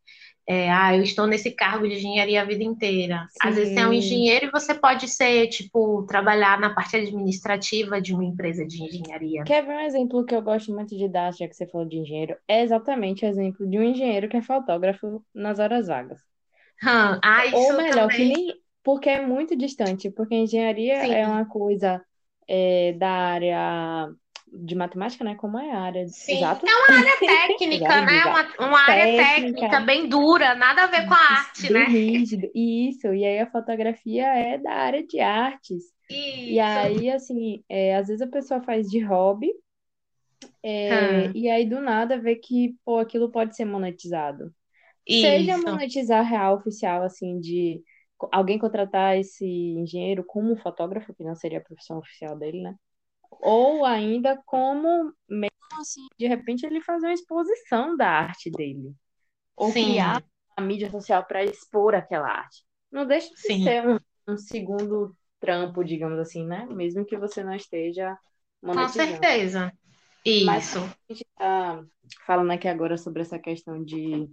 é, 0.52 0.69
ah, 0.69 0.97
eu 0.97 1.04
estou 1.04 1.28
nesse 1.28 1.52
cargo 1.52 1.87
de 1.87 1.95
engenharia 1.95 2.42
a 2.42 2.45
vida 2.45 2.64
inteira. 2.64 3.25
Sim. 3.30 3.49
Às 3.49 3.54
vezes 3.54 3.73
você 3.73 3.78
é 3.78 3.87
um 3.87 3.92
engenheiro 3.92 4.47
e 4.47 4.50
você 4.50 4.75
pode 4.75 5.07
ser, 5.07 5.47
tipo, 5.47 6.02
trabalhar 6.09 6.59
na 6.59 6.75
parte 6.75 6.97
administrativa 6.97 8.00
de 8.00 8.12
uma 8.12 8.25
empresa 8.25 8.66
de 8.66 8.83
engenharia. 8.83 9.45
Quer 9.45 9.64
ver 9.64 9.75
um 9.75 9.80
exemplo 9.80 10.25
que 10.25 10.35
eu 10.35 10.42
gosto 10.42 10.75
muito 10.75 10.99
de 10.99 11.09
dar, 11.09 11.33
já 11.33 11.47
que 11.47 11.54
você 11.54 11.69
falou 11.69 11.87
de 11.87 11.99
engenheiro? 11.99 12.35
É 12.49 12.62
exatamente 12.64 13.25
o 13.25 13.28
exemplo 13.28 13.64
de 13.64 13.78
um 13.78 13.83
engenheiro 13.85 14.28
que 14.28 14.38
é 14.38 14.42
fotógrafo 14.42 15.25
nas 15.33 15.61
horas 15.61 15.87
vagas. 15.87 16.19
Hum, 16.83 17.21
ah, 17.23 17.42
Ou 17.52 17.76
melhor, 17.76 18.09
também. 18.09 18.16
que 18.16 18.25
nem. 18.25 18.54
Porque 18.83 19.09
é 19.09 19.25
muito 19.25 19.54
distante, 19.54 20.11
porque 20.11 20.35
engenharia 20.35 21.00
Sim. 21.04 21.14
é 21.14 21.28
uma 21.28 21.45
coisa 21.45 22.02
é, 22.49 22.92
da 22.95 23.09
área 23.09 24.09
de 24.52 24.75
matemática, 24.75 25.25
né? 25.25 25.35
Como 25.35 25.59
é 25.59 25.71
a 25.71 25.80
área 25.80 26.07
Sim, 26.09 26.37
exata? 26.37 26.66
é 26.66 26.75
uma 26.75 26.99
área 26.99 27.19
técnica, 27.19 28.00
né? 28.02 28.25
Uma, 28.25 28.69
uma 28.69 28.80
área 28.80 29.25
técnica 29.25 29.80
bem 29.80 30.09
dura, 30.09 30.54
nada 30.54 30.85
a 30.85 30.87
ver 30.87 31.07
com 31.07 31.14
a 31.14 31.19
arte, 31.19 31.73
né? 31.73 31.85
rígido. 31.85 32.50
Isso, 32.54 33.07
e 33.14 33.25
aí 33.25 33.38
a 33.38 33.50
fotografia 33.50 34.26
é 34.26 34.59
da 34.59 34.73
área 34.73 35.07
de 35.07 35.21
artes. 35.21 35.85
Isso. 36.11 36.50
E 36.50 36.61
aí, 36.61 37.11
assim, 37.11 37.62
é, 37.69 37.97
às 37.97 38.09
vezes 38.09 38.23
a 38.23 38.26
pessoa 38.26 38.61
faz 38.62 38.88
de 38.88 38.99
hobby, 39.00 39.52
é, 40.62 41.28
hum. 41.28 41.33
e 41.35 41.49
aí 41.49 41.64
do 41.64 41.80
nada 41.80 42.19
vê 42.19 42.37
que, 42.37 42.76
pô, 42.85 42.99
aquilo 42.99 43.30
pode 43.30 43.57
ser 43.57 43.64
monetizado. 43.64 44.52
Isso. 45.07 45.23
Seja 45.23 45.59
monetizar 45.59 46.25
real 46.25 46.57
oficial, 46.57 47.02
assim, 47.02 47.40
de 47.40 47.83
alguém 48.30 48.59
contratar 48.59 49.16
esse 49.19 49.47
engenheiro 49.47 50.25
como 50.25 50.57
fotógrafo, 50.57 51.14
que 51.14 51.25
não 51.25 51.35
seria 51.35 51.59
a 51.59 51.62
profissão 51.62 51.99
oficial 51.99 52.37
dele, 52.38 52.61
né? 52.62 52.75
Ou 53.30 53.84
ainda 53.84 54.40
como 54.44 55.12
mesmo 55.28 55.50
assim, 55.80 56.06
de 56.18 56.26
repente 56.26 56.66
ele 56.66 56.80
fazer 56.80 57.06
uma 57.06 57.14
exposição 57.14 57.96
da 57.96 58.08
arte 58.08 58.50
dele, 58.50 58.92
ou 59.56 59.72
Sim. 59.72 59.84
criar 59.84 60.22
a 60.56 60.60
mídia 60.60 60.90
social 60.90 61.25
para 61.25 61.44
expor 61.44 61.94
aquela 61.94 62.28
arte. 62.28 62.64
Não 62.90 63.06
deixa 63.06 63.30
de 63.30 63.40
Sim. 63.40 63.62
ser 63.62 63.87
um, 63.87 63.99
um, 64.28 64.37
segundo 64.37 65.16
trampo, 65.38 65.84
digamos 65.84 66.18
assim, 66.18 66.44
né? 66.44 66.66
Mesmo 66.66 67.04
que 67.04 67.16
você 67.16 67.42
não 67.42 67.54
esteja 67.54 68.16
monetizando. 68.60 69.10
Com 69.10 69.20
certeza. 69.20 69.72
Isso. 70.25 70.44
Mas 70.44 70.76
a 70.76 71.12
gente 71.12 71.26
está 71.26 71.84
falando 72.26 72.50
aqui 72.50 72.68
agora 72.68 72.99
sobre 72.99 73.22
essa 73.22 73.38
questão 73.38 73.82
de 73.82 74.28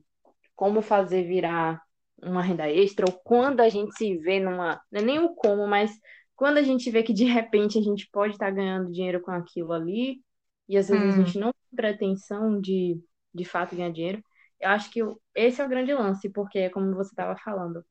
como 0.56 0.82
fazer 0.82 1.24
virar 1.24 1.82
uma 2.22 2.42
renda 2.42 2.68
extra, 2.70 3.06
ou 3.08 3.13
quando 3.24 3.62
a 3.62 3.70
gente 3.70 3.96
se 3.96 4.18
vê 4.18 4.39
numa. 4.39 4.82
Não 4.92 5.01
é 5.01 5.04
nem 5.04 5.20
o 5.20 5.36
como, 5.36 5.68
mas 5.68 5.92
quando 6.38 6.60
a 6.60 6.63
gente 6.63 6.89
vê 6.91 7.01
que 7.01 7.13
de 7.13 7.25
repente 7.25 7.79
a 7.79 7.82
gente 7.82 8.08
pode 8.12 8.34
estar 8.34 8.51
ganhando 8.51 8.91
dinheiro 8.91 9.20
com 9.22 9.32
aquilo 9.32 9.74
ali, 9.74 10.22
e 10.70 10.77
às 10.77 10.88
vezes 10.88 11.03
hum. 11.03 11.22
a 11.22 11.25
gente 11.25 11.39
não 11.39 11.51
tem 11.51 11.75
pretensão 11.75 12.62
de, 12.62 13.01
de 13.34 13.44
fato, 13.44 13.75
ganhar 13.75 13.91
dinheiro, 13.91 14.24
eu 14.62 14.70
acho 14.70 14.91
que 14.91 15.01
esse 15.34 15.60
é 15.60 15.65
o 15.65 15.70
grande 15.70 15.94
lance, 15.94 16.29
porque 16.29 16.60
é 16.60 16.70
como 16.70 16.94
você 16.94 17.10
estava 17.10 17.36
falando. 17.39 17.84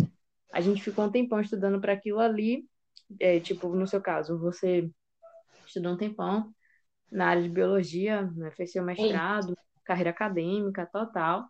A 0.53 0.61
gente 0.61 0.81
ficou 0.81 1.05
um 1.05 1.11
tempão 1.11 1.41
estudando 1.41 1.81
para 1.81 1.93
aquilo 1.93 2.21
ali, 2.21 2.65
é, 3.21 3.41
tipo, 3.41 3.69
no 3.75 3.87
seu 3.87 4.01
caso, 4.01 4.39
você 4.39 4.89
estudou 5.67 5.95
um 5.95 5.97
tempão 5.97 6.55
na 7.11 7.27
área 7.27 7.43
de 7.43 7.49
biologia, 7.49 8.23
né, 8.37 8.53
fez 8.53 8.71
seu 8.71 8.85
mestrado, 8.85 9.57
carreira 9.85 10.11
acadêmica, 10.11 10.87
total. 10.87 11.49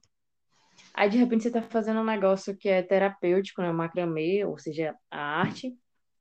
Aí, 0.94 1.10
de 1.10 1.18
repente, 1.18 1.42
você 1.42 1.48
está 1.48 1.60
fazendo 1.60 2.00
um 2.00 2.04
negócio 2.04 2.56
que 2.56 2.70
é 2.70 2.82
terapêutico, 2.82 3.60
né, 3.60 3.70
macramê, 3.70 4.44
ou 4.46 4.58
seja, 4.58 4.94
a 5.10 5.40
arte, 5.40 5.76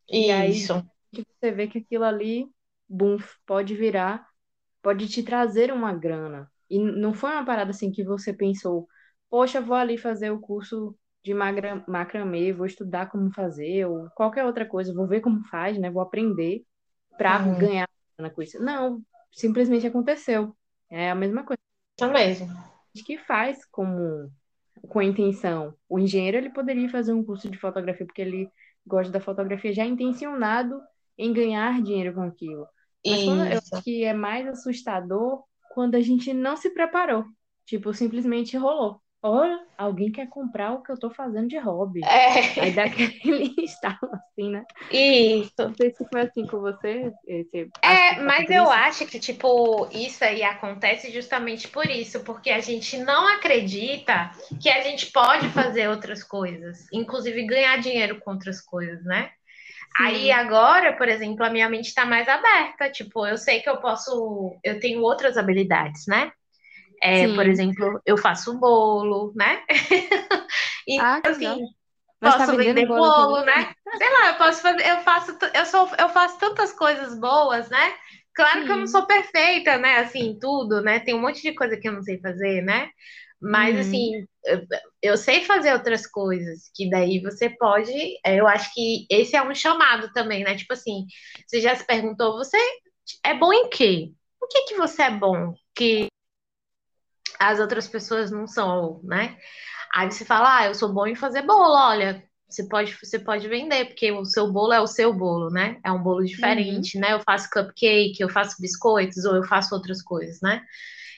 e 0.09 0.31
aí 0.31 0.51
Isso. 0.51 0.83
você 1.11 1.51
vê 1.51 1.67
que 1.67 1.79
aquilo 1.79 2.03
ali, 2.03 2.47
bum, 2.87 3.17
pode 3.45 3.75
virar, 3.75 4.27
pode 4.81 5.07
te 5.07 5.23
trazer 5.23 5.71
uma 5.71 5.93
grana. 5.93 6.51
E 6.69 6.79
não 6.79 7.13
foi 7.13 7.31
uma 7.31 7.45
parada 7.45 7.71
assim 7.71 7.91
que 7.91 8.03
você 8.03 8.33
pensou, 8.33 8.87
poxa, 9.29 9.61
vou 9.61 9.75
ali 9.75 9.97
fazer 9.97 10.31
o 10.31 10.39
curso 10.39 10.95
de 11.23 11.33
magra, 11.33 11.83
macramê, 11.87 12.53
vou 12.53 12.65
estudar 12.65 13.07
como 13.09 13.33
fazer, 13.33 13.85
ou 13.85 14.09
qualquer 14.15 14.45
outra 14.45 14.65
coisa, 14.65 14.93
vou 14.93 15.07
ver 15.07 15.21
como 15.21 15.43
faz, 15.45 15.77
né? 15.77 15.89
Vou 15.89 16.01
aprender 16.01 16.63
para 17.17 17.43
uhum. 17.43 17.57
ganhar 17.57 17.89
grana 18.17 18.33
com 18.33 18.41
isso. 18.41 18.61
Não, 18.61 19.01
simplesmente 19.31 19.87
aconteceu. 19.87 20.55
É 20.89 21.09
a 21.09 21.15
mesma 21.15 21.43
coisa. 21.43 21.59
Isso 21.99 22.11
mesmo. 22.11 22.47
Que 23.05 23.17
faz 23.17 23.65
como 23.65 24.31
com 24.87 24.99
a 24.99 25.03
intenção. 25.03 25.73
O 25.89 25.99
engenheiro 25.99 26.37
ele 26.37 26.49
poderia 26.49 26.89
fazer 26.89 27.13
um 27.13 27.23
curso 27.23 27.49
de 27.49 27.57
fotografia 27.57 28.05
porque 28.05 28.21
ele 28.21 28.49
gosta 28.85 29.11
da 29.11 29.19
fotografia 29.19 29.73
já 29.73 29.85
intencionado 29.85 30.79
em 31.17 31.33
ganhar 31.33 31.81
dinheiro 31.81 32.13
com 32.13 32.21
aquilo. 32.21 32.67
Mas 33.05 33.23
quando, 33.23 33.45
eu 33.45 33.57
acho 33.57 33.83
que 33.83 34.03
é 34.03 34.13
mais 34.13 34.47
assustador 34.47 35.43
quando 35.73 35.95
a 35.95 36.01
gente 36.01 36.33
não 36.33 36.57
se 36.57 36.69
preparou. 36.71 37.25
Tipo, 37.65 37.93
simplesmente 37.93 38.57
rolou. 38.57 39.01
Olha, 39.27 39.59
alguém 39.75 40.11
quer 40.11 40.29
comprar 40.29 40.73
o 40.73 40.83
que 40.83 40.91
eu 40.91 40.99
tô 40.99 41.09
fazendo 41.09 41.47
de 41.47 41.57
hobby. 41.57 42.01
É. 42.03 42.61
Aí 42.61 42.71
dá 42.71 42.83
aquele 42.83 43.55
estalo 43.57 43.97
assim, 44.13 44.51
né? 44.51 44.63
Isso. 44.91 45.51
Não 45.57 45.73
sei 45.73 45.89
se 45.89 46.05
foi 46.07 46.21
assim 46.21 46.45
com 46.45 46.59
você. 46.59 47.11
Esse, 47.25 47.67
é, 47.81 48.19
mas 48.21 48.47
eu 48.51 48.61
isso. 48.61 48.71
acho 48.71 49.05
que, 49.07 49.19
tipo, 49.19 49.89
isso 49.91 50.23
aí 50.23 50.43
acontece 50.43 51.11
justamente 51.11 51.67
por 51.67 51.87
isso, 51.87 52.19
porque 52.19 52.51
a 52.51 52.59
gente 52.59 52.99
não 52.99 53.27
acredita 53.27 54.29
que 54.61 54.69
a 54.69 54.81
gente 54.81 55.11
pode 55.11 55.49
fazer 55.49 55.89
outras 55.89 56.23
coisas, 56.23 56.85
inclusive 56.93 57.47
ganhar 57.47 57.77
dinheiro 57.77 58.19
com 58.19 58.29
outras 58.29 58.61
coisas, 58.61 59.03
né? 59.05 59.31
Sim. 59.97 60.03
Aí 60.03 60.31
agora, 60.31 60.93
por 60.93 61.09
exemplo, 61.09 61.43
a 61.43 61.49
minha 61.49 61.67
mente 61.67 61.87
está 61.87 62.05
mais 62.05 62.29
aberta. 62.29 62.91
Tipo, 62.91 63.25
eu 63.25 63.37
sei 63.37 63.59
que 63.59 63.69
eu 63.69 63.77
posso, 63.77 64.55
eu 64.63 64.79
tenho 64.79 65.01
outras 65.01 65.35
habilidades, 65.35 66.05
né? 66.05 66.31
É, 67.01 67.27
por 67.33 67.45
exemplo, 67.45 68.01
eu 68.05 68.17
faço 68.17 68.57
bolo, 68.59 69.33
né? 69.35 69.63
e 70.87 70.99
ah, 70.99 71.21
assim, 71.25 71.65
posso 72.19 72.37
tá 72.37 72.45
vender 72.55 72.85
bolo, 72.85 73.01
bolo 73.01 73.45
né? 73.45 73.73
Sei 73.97 74.09
lá, 74.11 74.29
eu 74.29 74.35
posso 74.35 74.61
fazer, 74.61 74.87
eu 74.87 74.97
faço, 75.01 75.37
eu 75.53 75.65
sou, 75.65 75.89
eu 75.99 76.09
faço 76.09 76.39
tantas 76.39 76.71
coisas 76.71 77.19
boas, 77.19 77.69
né? 77.69 77.93
Claro 78.33 78.61
Sim. 78.61 78.65
que 78.65 78.71
eu 78.71 78.77
não 78.77 78.87
sou 78.87 79.05
perfeita, 79.05 79.77
né? 79.77 79.99
Assim, 79.99 80.37
tudo, 80.39 80.81
né? 80.81 80.99
Tem 80.99 81.15
um 81.15 81.21
monte 81.21 81.41
de 81.41 81.53
coisa 81.53 81.77
que 81.77 81.87
eu 81.87 81.93
não 81.93 82.01
sei 82.01 82.19
fazer, 82.19 82.61
né? 82.61 82.89
Mas, 83.41 83.77
assim, 83.77 84.25
eu, 84.45 84.65
eu, 85.01 85.17
sei 85.17 85.43
fazer 85.43 85.73
outras 85.73 86.07
coisas, 86.07 86.69
que 86.73 86.89
daí 86.89 87.21
você 87.21 87.49
pode. 87.49 87.93
É, 88.25 88.39
eu 88.39 88.47
acho 88.47 88.73
que 88.73 89.05
esse 89.09 89.35
é 89.35 89.43
um 89.43 89.53
chamado 89.53 90.11
também, 90.13 90.43
né? 90.43 90.55
Tipo 90.55 90.73
assim, 90.73 91.05
você 91.45 91.61
já 91.61 91.75
se 91.75 91.85
perguntou, 91.85 92.37
você 92.37 92.57
é 93.23 93.33
bom 93.33 93.53
em 93.53 93.69
quê? 93.69 94.11
O 94.41 94.47
que 94.47 94.63
que 94.63 94.75
você 94.75 95.03
é 95.03 95.11
bom? 95.11 95.53
Que 95.75 96.07
as 97.39 97.59
outras 97.59 97.87
pessoas 97.87 98.31
não 98.31 98.47
são, 98.47 98.99
né? 99.03 99.37
Aí 99.93 100.11
você 100.11 100.25
fala, 100.25 100.57
ah, 100.57 100.65
eu 100.67 100.75
sou 100.75 100.91
bom 100.91 101.07
em 101.07 101.15
fazer 101.15 101.41
bolo, 101.43 101.73
olha, 101.73 102.23
você 102.49 102.67
pode, 102.67 102.97
você 103.01 103.17
pode 103.19 103.47
vender, 103.47 103.85
porque 103.85 104.11
o 104.11 104.25
seu 104.25 104.51
bolo 104.51 104.73
é 104.73 104.79
o 104.79 104.87
seu 104.87 105.13
bolo, 105.13 105.49
né? 105.49 105.79
É 105.83 105.91
um 105.91 106.01
bolo 106.01 106.23
diferente, 106.23 106.95
uhum. 106.95 107.01
né? 107.01 107.13
Eu 107.13 107.19
faço 107.19 107.49
cupcake, 107.49 108.17
eu 108.19 108.29
faço 108.29 108.61
biscoitos, 108.61 109.25
ou 109.25 109.35
eu 109.35 109.43
faço 109.43 109.73
outras 109.73 110.01
coisas, 110.01 110.39
né? 110.41 110.61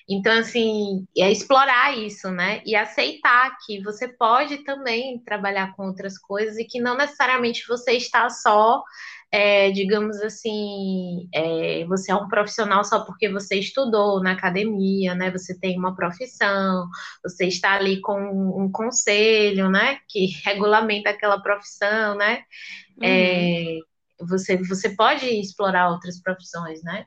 Então, 0.09 0.31
assim, 0.31 1.05
é 1.17 1.29
explorar 1.29 1.97
isso, 1.97 2.31
né? 2.31 2.62
E 2.65 2.75
aceitar 2.75 3.57
que 3.65 3.83
você 3.83 4.07
pode 4.07 4.59
também 4.59 5.19
trabalhar 5.19 5.75
com 5.75 5.86
outras 5.88 6.17
coisas 6.17 6.57
e 6.57 6.63
que 6.63 6.79
não 6.79 6.95
necessariamente 6.95 7.67
você 7.67 7.91
está 7.93 8.29
só 8.29 8.81
é, 9.31 9.72
digamos 9.72 10.22
assim, 10.22 11.27
é, 11.34 11.86
você 11.86 12.12
é 12.12 12.15
um 12.15 12.29
profissional 12.29 12.84
só 12.84 13.03
porque 13.03 13.29
você 13.29 13.55
estudou 13.60 14.22
na 14.22 14.31
academia, 14.31 15.13
né? 15.15 15.29
Você 15.31 15.57
tem 15.60 15.77
uma 15.77 15.96
profissão, 15.96 16.88
você 17.22 17.46
está 17.46 17.74
ali 17.74 18.00
com 18.00 18.17
um 18.19 18.72
conselho, 18.72 19.69
né? 19.69 20.00
Que 20.07 20.27
regulamenta 20.46 21.10
aquela 21.10 21.41
profissão, 21.41 22.15
né? 22.15 22.43
É, 23.01 23.79
uhum. 24.22 24.27
você, 24.27 24.57
você 24.57 24.96
pode 24.96 25.25
explorar 25.25 25.89
outras 25.89 26.22
profissões, 26.22 26.81
né? 26.84 27.05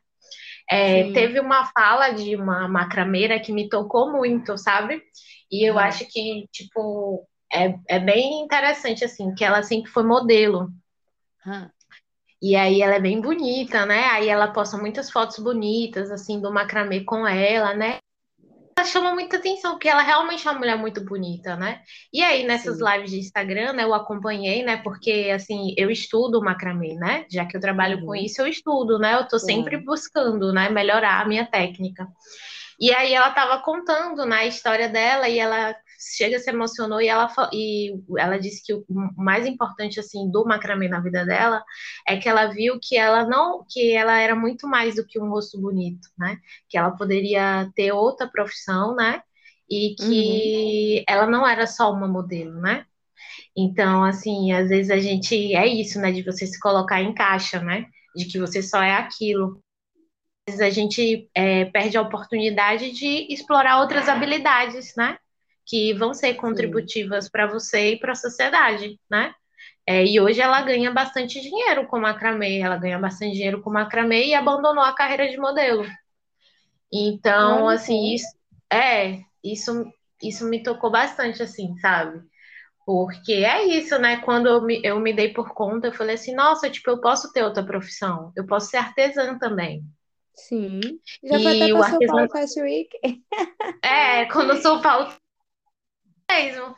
É, 0.71 1.11
teve 1.13 1.41
uma 1.41 1.67
fala 1.73 2.11
de 2.11 2.37
uma 2.37 2.69
macrameira 2.69 3.41
que 3.41 3.53
me 3.53 3.69
tocou 3.69 4.13
muito, 4.13 4.57
sabe? 4.57 5.03
E 5.51 5.69
eu 5.69 5.75
uhum. 5.75 5.81
acho 5.81 6.07
que, 6.07 6.47
tipo, 6.53 7.27
é, 7.53 7.75
é 7.89 7.99
bem 7.99 8.43
interessante, 8.43 9.05
assim, 9.05 9.35
que 9.35 9.45
ela 9.45 9.63
sempre 9.63 9.91
foi 9.91 10.05
modelo. 10.05 10.69
Uhum. 11.45 11.69
E 12.43 12.57
aí 12.57 12.81
ela 12.81 12.95
é 12.95 13.01
bem 13.01 13.21
bonita, 13.21 13.85
né? 13.85 14.07
Aí 14.07 14.29
ela 14.29 14.49
posta 14.49 14.77
muitas 14.79 15.11
fotos 15.11 15.39
bonitas, 15.39 16.11
assim, 16.11 16.41
do 16.41 16.53
macramê 16.53 17.05
com 17.05 17.27
ela, 17.27 17.75
né? 17.75 17.99
chama 18.85 19.13
muita 19.13 19.37
atenção, 19.37 19.73
porque 19.73 19.89
ela 19.89 20.03
realmente 20.03 20.47
é 20.47 20.51
uma 20.51 20.59
mulher 20.59 20.77
muito 20.77 21.05
bonita, 21.05 21.57
né? 21.57 21.83
E 22.13 22.23
aí, 22.23 22.45
nessas 22.45 22.79
Sim. 22.79 22.85
lives 22.85 23.11
de 23.11 23.19
Instagram, 23.19 23.75
né, 23.75 23.85
eu 23.85 23.95
acompanhei, 23.95 24.63
né? 24.63 24.79
Porque, 24.79 25.31
assim, 25.35 25.75
eu 25.77 25.91
estudo 25.91 26.43
macramê, 26.43 26.95
né? 26.95 27.27
Já 27.31 27.45
que 27.45 27.57
eu 27.57 27.61
trabalho 27.61 27.99
uhum. 27.99 28.07
com 28.07 28.17
isso, 28.17 28.41
eu 28.41 28.47
estudo, 28.47 28.99
né? 28.99 29.15
Eu 29.15 29.29
tô 29.29 29.39
sempre 29.39 29.77
buscando, 29.77 30.53
né, 30.53 30.71
melhorar 30.71 31.21
a 31.21 31.29
minha 31.29 31.45
técnica. 31.45 32.09
E 32.79 32.93
aí 32.95 33.13
ela 33.13 33.29
estava 33.29 33.59
contando 33.59 34.25
né, 34.25 34.49
história 34.49 34.89
dela 34.89 35.29
e 35.29 35.39
ela 35.39 35.77
chega 36.01 36.39
se 36.39 36.51
emocionou 36.51 37.01
e 37.01 37.09
ela 37.09 37.31
e 37.53 37.95
ela 38.19 38.39
disse 38.39 38.65
que 38.65 38.73
o 38.75 38.85
mais 39.17 39.47
importante 39.47 40.01
assim 40.01 40.31
do 40.31 40.45
macramê 40.45 40.89
na 40.89 41.01
vida 41.01 41.25
dela 41.25 41.63
é 42.07 42.17
que 42.17 42.29
ela 42.29 42.47
viu 42.47 42.79
que 42.81 42.97
ela 42.97 43.25
não 43.27 43.65
que 43.69 43.93
ela 43.93 44.19
era 44.19 44.35
muito 44.35 44.67
mais 44.67 44.97
do 44.97 45.07
que 45.07 45.21
um 45.21 45.29
rosto 45.29 45.61
bonito, 45.61 46.09
né? 46.19 46.39
Que 46.69 46.79
ela 46.79 46.91
poderia 46.93 47.71
ter 47.75 47.93
outra 47.93 48.29
profissão, 48.29 48.95
né? 48.95 49.23
E 49.69 49.95
que 49.95 50.99
uhum. 50.99 51.05
ela 51.09 51.27
não 51.27 51.47
era 51.47 51.67
só 51.67 51.93
uma 51.93 52.09
modelo, 52.09 52.61
né? 52.61 52.87
Então, 53.57 54.05
assim, 54.05 54.53
às 54.53 54.69
vezes 54.69 54.91
a 54.91 54.99
gente 54.99 55.55
é 55.55 55.67
isso, 55.67 56.01
né? 56.01 56.11
De 56.13 56.23
você 56.23 56.47
se 56.47 56.59
colocar 56.59 57.01
em 57.03 57.15
caixa, 57.15 57.61
né? 57.61 57.87
De 58.17 58.25
que 58.27 58.39
você 58.39 58.63
só 58.63 58.83
é 58.83 58.95
aquilo 58.95 59.61
vezes 60.51 60.61
a 60.61 60.71
gente 60.71 61.29
é, 61.35 61.65
perde 61.67 61.97
a 61.97 62.03
oportunidade 62.03 62.91
de 62.93 63.33
explorar 63.33 63.81
outras 63.81 64.09
habilidades, 64.09 64.95
né? 64.97 65.17
Que 65.71 65.95
vão 65.95 66.13
ser 66.13 66.35
contributivas 66.35 67.29
para 67.29 67.47
você 67.47 67.93
e 67.93 68.01
para 68.01 68.13
a 68.13 68.17
sociedade, 68.17 68.99
né? 69.09 69.33
É, 69.87 70.05
e 70.05 70.21
hoje 70.21 70.41
ela 70.41 70.61
ganha 70.63 70.91
bastante 70.91 71.41
dinheiro 71.41 71.87
com 71.87 72.01
macramê, 72.01 72.59
ela 72.59 72.77
ganha 72.77 72.99
bastante 72.99 73.35
dinheiro 73.35 73.63
com 73.63 73.71
macramê 73.71 74.27
e 74.27 74.35
abandonou 74.35 74.83
a 74.83 74.95
carreira 74.95 75.29
de 75.29 75.37
modelo. 75.37 75.87
Então, 76.93 77.69
assim, 77.69 78.13
isso, 78.15 78.27
é, 78.73 79.21
isso, 79.45 79.87
isso 80.23 80.49
me 80.49 80.63
tocou 80.63 80.91
bastante, 80.91 81.43
assim, 81.43 81.77
sabe? 81.79 82.21
Porque 82.85 83.33
é 83.33 83.65
isso, 83.65 83.97
né? 83.99 84.17
Quando 84.19 84.49
eu 84.49 84.63
me, 84.63 84.81
eu 84.83 84.99
me 84.99 85.13
dei 85.13 85.33
por 85.33 85.55
conta, 85.55 85.87
eu 85.87 85.93
falei 85.93 86.17
assim, 86.17 86.35
nossa, 86.35 86.69
tipo, 86.69 86.91
eu 86.91 87.01
posso 87.01 87.33
ter 87.33 87.45
outra 87.45 87.65
profissão, 87.65 88.33
eu 88.37 88.45
posso 88.45 88.71
ser 88.71 88.79
artesã 88.79 89.39
também, 89.39 89.85
Sim. 90.35 90.81
Já 91.23 91.39
foi 91.39 91.57
até 91.57 91.73
para 91.73 91.91
São 91.91 91.99
Paulo 92.07 92.29
Fashion 92.31 92.63
Week. 92.63 92.99
É, 93.83 94.25
quando 94.27 94.61
São 94.61 94.81
Paulo 94.81 95.13
mesmo. 96.31 96.75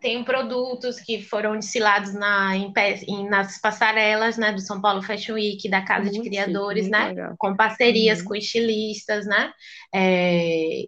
Tem 0.00 0.22
produtos 0.22 1.00
que 1.00 1.22
foram 1.22 1.58
desfilados 1.58 2.12
na, 2.12 2.54
em, 2.56 2.72
em, 3.08 3.28
nas 3.28 3.58
passarelas 3.58 4.36
né, 4.36 4.52
do 4.52 4.60
São 4.60 4.80
Paulo 4.80 5.02
Fashion 5.02 5.34
Week, 5.34 5.68
da 5.68 5.82
Casa 5.82 6.10
muito 6.10 6.24
de 6.24 6.28
Criadores, 6.28 6.88
né? 6.88 7.08
Legal. 7.08 7.34
Com 7.38 7.56
parcerias 7.56 8.20
uhum. 8.20 8.26
com 8.26 8.34
estilistas, 8.34 9.24
né? 9.24 9.50
É, 9.94 10.84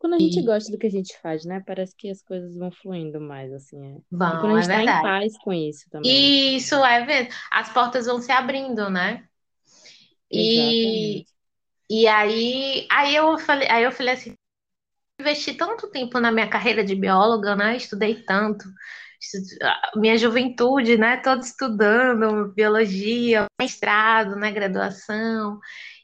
quando 0.00 0.14
a 0.14 0.18
gente 0.18 0.40
e... 0.40 0.42
gosta 0.42 0.72
do 0.72 0.78
que 0.78 0.86
a 0.86 0.90
gente 0.90 1.14
faz, 1.20 1.44
né? 1.44 1.62
Parece 1.66 1.94
que 1.94 2.08
as 2.08 2.22
coisas 2.22 2.56
vão 2.56 2.70
fluindo 2.70 3.20
mais, 3.20 3.52
assim. 3.52 3.76
É. 3.76 3.96
Vão, 4.10 4.40
quando 4.40 4.56
a 4.56 4.62
gente 4.62 4.72
é 4.72 4.84
tá 4.86 4.98
em 4.98 5.02
paz 5.02 5.38
com 5.44 5.52
isso 5.52 5.90
também. 5.90 6.56
Isso, 6.56 6.74
é 6.82 7.04
verdade. 7.04 7.36
As 7.52 7.70
portas 7.70 8.06
vão 8.06 8.18
se 8.18 8.32
abrindo, 8.32 8.88
né? 8.88 9.22
E, 10.32 11.26
e 11.90 12.06
aí, 12.06 12.86
aí 12.90 13.14
eu 13.14 13.36
falei, 13.36 13.68
aí 13.68 13.84
eu 13.84 13.92
falei 13.92 14.14
assim, 14.14 14.34
investi 15.20 15.54
tanto 15.54 15.90
tempo 15.90 16.18
na 16.18 16.32
minha 16.32 16.48
carreira 16.48 16.82
de 16.82 16.94
bióloga, 16.94 17.54
né? 17.54 17.76
Estudei 17.76 18.22
tanto, 18.22 18.64
minha 19.96 20.16
juventude, 20.16 20.96
né? 20.96 21.18
Toda 21.18 21.42
estudando 21.42 22.52
biologia, 22.52 23.46
mestrado, 23.60 24.36
né? 24.36 24.50
Graduação. 24.50 25.60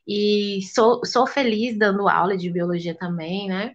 E 0.06 0.60
sou, 0.74 1.04
sou 1.04 1.26
feliz 1.26 1.76
dando 1.76 2.08
aula 2.08 2.36
de 2.36 2.50
biologia 2.50 2.94
também, 2.94 3.48
né? 3.48 3.74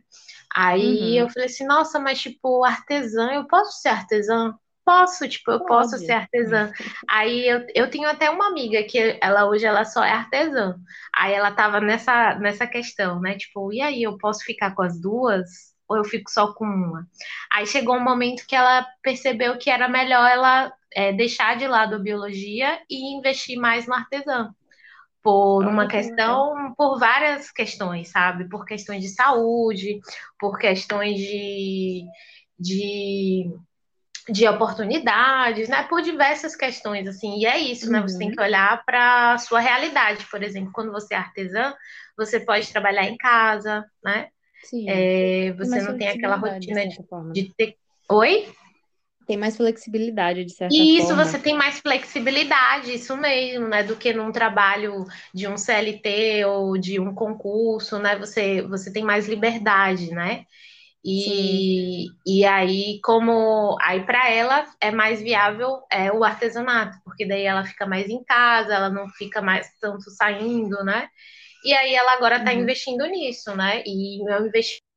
Aí 0.53 1.19
uhum. 1.19 1.25
eu 1.25 1.29
falei 1.29 1.47
assim, 1.47 1.65
nossa, 1.65 1.99
mas 1.99 2.21
tipo, 2.21 2.63
artesã, 2.63 3.31
eu 3.33 3.47
posso 3.47 3.81
ser 3.81 3.89
artesã? 3.89 4.53
Posso, 4.83 5.27
tipo, 5.29 5.51
eu 5.51 5.65
posso 5.65 5.97
ser 5.97 6.11
artesã. 6.11 6.71
Aí 7.07 7.47
eu, 7.47 7.65
eu 7.75 7.89
tenho 7.89 8.09
até 8.09 8.29
uma 8.29 8.47
amiga 8.47 8.83
que 8.83 9.17
ela 9.21 9.47
hoje 9.47 9.65
ela 9.65 9.85
só 9.85 10.03
é 10.03 10.11
artesã. 10.11 10.75
Aí 11.15 11.33
ela 11.33 11.51
tava 11.51 11.79
nessa, 11.79 12.35
nessa 12.35 12.65
questão, 12.65 13.19
né? 13.19 13.37
Tipo, 13.37 13.71
e 13.71 13.81
aí, 13.81 14.03
eu 14.03 14.17
posso 14.17 14.43
ficar 14.43 14.73
com 14.75 14.81
as 14.81 14.99
duas? 14.99 15.71
Ou 15.87 15.97
eu 15.97 16.03
fico 16.03 16.31
só 16.31 16.53
com 16.53 16.65
uma? 16.65 17.07
Aí 17.51 17.65
chegou 17.67 17.95
um 17.95 18.03
momento 18.03 18.45
que 18.47 18.55
ela 18.55 18.87
percebeu 19.03 19.57
que 19.57 19.69
era 19.69 19.87
melhor 19.87 20.29
ela 20.29 20.73
é, 20.93 21.11
deixar 21.13 21.57
de 21.57 21.67
lado 21.67 21.95
a 21.95 21.99
biologia 21.99 22.79
e 22.89 23.15
investir 23.15 23.57
mais 23.59 23.87
no 23.87 23.93
artesã 23.93 24.53
por 25.21 25.65
uma 25.67 25.87
questão, 25.87 26.73
por 26.75 26.97
várias 26.99 27.51
questões, 27.51 28.09
sabe? 28.09 28.49
Por 28.49 28.65
questões 28.65 29.03
de 29.03 29.09
saúde, 29.09 29.99
por 30.39 30.57
questões 30.57 31.17
de, 31.17 32.05
de 32.59 33.53
de 34.29 34.47
oportunidades, 34.47 35.67
né? 35.67 35.83
Por 35.83 36.01
diversas 36.01 36.55
questões, 36.55 37.07
assim. 37.07 37.39
E 37.39 37.45
é 37.45 37.57
isso, 37.57 37.91
né? 37.91 38.01
Você 38.01 38.17
tem 38.17 38.29
uhum. 38.29 38.35
que 38.35 38.41
olhar 38.41 38.83
para 38.85 39.33
a 39.33 39.37
sua 39.37 39.59
realidade. 39.59 40.25
Por 40.29 40.43
exemplo, 40.43 40.71
quando 40.73 40.91
você 40.91 41.13
é 41.13 41.17
artesã, 41.17 41.73
você 42.17 42.39
pode 42.39 42.71
trabalhar 42.71 43.05
em 43.05 43.17
casa, 43.17 43.85
né? 44.03 44.27
Sim. 44.63 44.85
É, 44.87 45.53
você 45.53 45.81
não 45.81 45.97
tem 45.97 46.09
aquela 46.09 46.35
rotina 46.35 46.87
de, 46.87 46.97
de, 47.33 47.53
ter. 47.55 47.75
Oi? 48.09 48.47
Tem 49.25 49.37
mais 49.37 49.57
flexibilidade, 49.57 50.43
de 50.43 50.53
certa 50.53 50.75
isso, 50.75 51.07
forma. 51.07 51.23
Isso, 51.23 51.31
você 51.31 51.39
tem 51.39 51.55
mais 51.55 51.79
flexibilidade, 51.79 52.93
isso 52.93 53.15
mesmo, 53.17 53.67
né? 53.67 53.83
Do 53.83 53.95
que 53.95 54.13
num 54.13 54.31
trabalho 54.31 55.05
de 55.33 55.47
um 55.47 55.57
CLT 55.57 56.45
ou 56.45 56.77
de 56.77 56.99
um 56.99 57.13
concurso, 57.13 57.97
né? 57.97 58.17
Você, 58.17 58.61
você 58.63 58.91
tem 58.91 59.03
mais 59.03 59.27
liberdade, 59.27 60.11
né? 60.11 60.45
E, 61.03 62.07
e 62.25 62.45
aí, 62.45 62.99
como 63.03 63.75
aí 63.81 64.05
para 64.05 64.29
ela 64.29 64.65
é 64.79 64.91
mais 64.91 65.19
viável 65.19 65.81
é 65.91 66.11
o 66.11 66.23
artesanato, 66.23 66.97
porque 67.03 67.25
daí 67.27 67.43
ela 67.43 67.65
fica 67.65 67.87
mais 67.87 68.07
em 68.07 68.23
casa, 68.23 68.75
ela 68.75 68.89
não 68.89 69.09
fica 69.09 69.41
mais 69.41 69.67
tanto 69.79 70.11
saindo, 70.11 70.83
né? 70.83 71.09
E 71.65 71.73
aí 71.73 71.93
ela 71.95 72.13
agora 72.13 72.37
está 72.37 72.51
uhum. 72.51 72.59
investindo 72.59 73.05
nisso, 73.07 73.55
né? 73.55 73.83
E 73.85 74.23
meu 74.23 74.45
investimento 74.45 74.91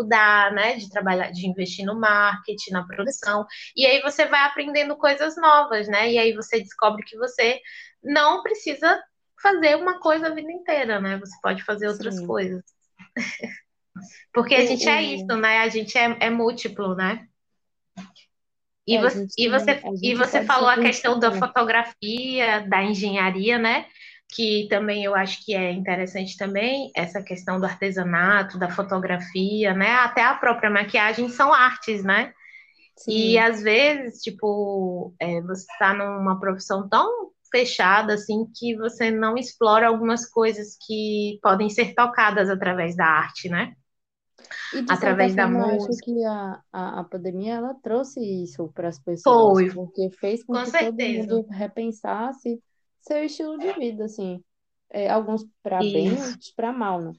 estudar, 0.00 0.52
né, 0.52 0.76
de 0.76 0.88
trabalhar, 0.88 1.30
de 1.30 1.46
investir 1.46 1.84
no 1.84 1.98
marketing, 1.98 2.72
na 2.72 2.86
produção. 2.86 3.46
E 3.76 3.84
aí 3.84 4.00
você 4.02 4.26
vai 4.26 4.40
aprendendo 4.44 4.96
coisas 4.96 5.36
novas, 5.36 5.88
né? 5.88 6.10
E 6.10 6.18
aí 6.18 6.32
você 6.32 6.60
descobre 6.60 7.04
que 7.04 7.16
você 7.16 7.60
não 8.02 8.42
precisa 8.42 9.02
fazer 9.42 9.76
uma 9.76 10.00
coisa 10.00 10.28
a 10.28 10.34
vida 10.34 10.50
inteira, 10.50 11.00
né? 11.00 11.18
Você 11.18 11.36
pode 11.42 11.62
fazer 11.64 11.88
outras 11.88 12.16
Sim. 12.16 12.26
coisas. 12.26 12.62
Porque 14.32 14.54
a 14.54 14.66
gente 14.66 14.88
é 14.88 15.02
isso, 15.02 15.36
né? 15.36 15.58
A 15.58 15.68
gente 15.68 15.96
é, 15.96 16.16
é 16.20 16.30
múltiplo, 16.30 16.94
né? 16.94 17.26
E 18.86 18.96
é, 18.96 19.00
você, 19.00 19.26
e 19.38 19.48
você, 19.48 19.82
e 20.02 20.14
você 20.14 20.44
falou 20.44 20.68
a 20.68 20.80
questão 20.80 21.18
da 21.18 21.32
fotografia, 21.32 22.66
da 22.68 22.82
engenharia, 22.82 23.58
né? 23.58 23.86
Que 24.32 24.66
também 24.68 25.04
eu 25.04 25.14
acho 25.14 25.44
que 25.44 25.54
é 25.54 25.72
interessante 25.72 26.36
também, 26.36 26.90
essa 26.94 27.22
questão 27.22 27.58
do 27.58 27.66
artesanato, 27.66 28.58
da 28.58 28.70
fotografia, 28.70 29.74
né? 29.74 29.90
Até 29.92 30.22
a 30.22 30.34
própria 30.34 30.70
maquiagem 30.70 31.28
são 31.28 31.52
artes, 31.52 32.02
né? 32.02 32.32
Sim. 32.96 33.12
E 33.12 33.38
às 33.38 33.62
vezes, 33.62 34.20
tipo, 34.20 35.14
é, 35.20 35.40
você 35.40 35.70
está 35.72 35.94
numa 35.94 36.38
profissão 36.38 36.88
tão 36.88 37.30
fechada, 37.50 38.14
assim, 38.14 38.46
que 38.54 38.76
você 38.76 39.10
não 39.10 39.36
explora 39.36 39.88
algumas 39.88 40.28
coisas 40.28 40.76
que 40.86 41.38
podem 41.42 41.68
ser 41.68 41.94
tocadas 41.94 42.48
através 42.48 42.96
da 42.96 43.06
arte, 43.06 43.48
né? 43.48 43.74
Através 44.88 45.34
da 45.34 45.44
forma, 45.44 45.66
música. 45.66 45.82
Eu 45.82 45.88
acho 45.90 46.04
que 46.04 46.24
a, 46.24 46.62
a, 46.72 47.00
a 47.00 47.04
pandemia 47.04 47.54
ela 47.54 47.74
trouxe 47.74 48.20
isso 48.20 48.68
para 48.74 48.88
as 48.88 48.98
pessoas, 48.98 49.54
Foi. 49.54 49.74
porque 49.74 50.10
fez 50.10 50.44
com, 50.44 50.54
com 50.54 50.64
que 50.64 50.70
certeza. 50.70 51.28
todo 51.28 51.40
mundo 51.40 51.48
repensasse 51.50 52.62
seu 53.00 53.24
estilo 53.24 53.58
de 53.58 53.72
vida, 53.74 54.04
assim. 54.04 54.42
É, 54.90 55.08
alguns 55.08 55.46
para 55.62 55.78
bem, 55.78 56.12
outros 56.12 56.50
para 56.50 56.72
mal, 56.72 57.00
né? 57.00 57.12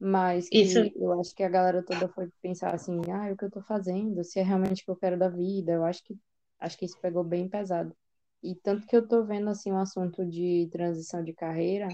Mas 0.00 0.48
que 0.48 0.60
isso. 0.60 0.78
eu 0.96 1.20
acho 1.20 1.34
que 1.34 1.42
a 1.42 1.48
galera 1.48 1.82
toda 1.82 2.08
foi 2.08 2.28
pensar 2.40 2.74
assim, 2.74 3.00
ah, 3.10 3.32
o 3.32 3.36
que 3.36 3.44
eu 3.44 3.50
tô 3.50 3.60
fazendo, 3.62 4.22
se 4.22 4.38
é 4.38 4.42
realmente 4.42 4.82
o 4.82 4.84
que 4.84 4.90
eu 4.92 4.96
quero 4.96 5.18
da 5.18 5.28
vida, 5.28 5.72
eu 5.72 5.84
acho 5.84 6.02
que 6.04 6.16
acho 6.60 6.78
que 6.78 6.84
isso 6.84 6.98
pegou 7.00 7.24
bem 7.24 7.48
pesado. 7.48 7.94
E 8.42 8.54
tanto 8.54 8.86
que 8.86 8.96
eu 8.96 9.06
tô 9.06 9.24
vendo 9.24 9.50
assim 9.50 9.72
um 9.72 9.78
assunto 9.78 10.24
de 10.24 10.68
transição 10.70 11.22
de 11.22 11.32
carreira 11.32 11.88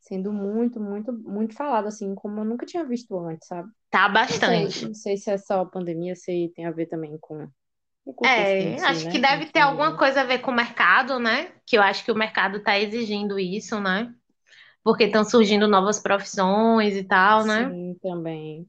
sendo 0.00 0.32
muito, 0.32 0.80
muito, 0.80 1.12
muito 1.12 1.54
falado, 1.54 1.88
assim, 1.88 2.14
como 2.14 2.40
eu 2.40 2.44
nunca 2.44 2.64
tinha 2.64 2.84
visto 2.84 3.18
antes, 3.18 3.48
sabe? 3.48 3.68
Tá 3.96 4.10
bastante. 4.10 4.62
Não 4.62 4.70
sei, 4.70 4.88
não 4.88 4.94
sei 4.94 5.16
se 5.16 5.30
é 5.30 5.38
só 5.38 5.62
a 5.62 5.64
pandemia, 5.64 6.14
se 6.14 6.52
tem 6.54 6.66
a 6.66 6.70
ver 6.70 6.84
também 6.84 7.16
com. 7.16 7.48
É, 8.22 8.74
acho 8.84 9.06
né? 9.06 9.10
que 9.10 9.18
deve 9.18 9.46
ter 9.46 9.60
alguma 9.60 9.96
coisa 9.96 10.20
a 10.20 10.24
ver 10.24 10.40
com 10.40 10.50
o 10.50 10.54
mercado, 10.54 11.18
né? 11.18 11.50
Que 11.64 11.78
eu 11.78 11.82
acho 11.82 12.04
que 12.04 12.12
o 12.12 12.14
mercado 12.14 12.58
está 12.58 12.78
exigindo 12.78 13.38
isso, 13.38 13.80
né? 13.80 14.14
Porque 14.84 15.04
estão 15.04 15.24
surgindo 15.24 15.66
novas 15.66 15.98
profissões 15.98 16.94
e 16.94 17.04
tal, 17.04 17.46
né? 17.46 17.70
Sim, 17.70 17.96
também. 18.02 18.68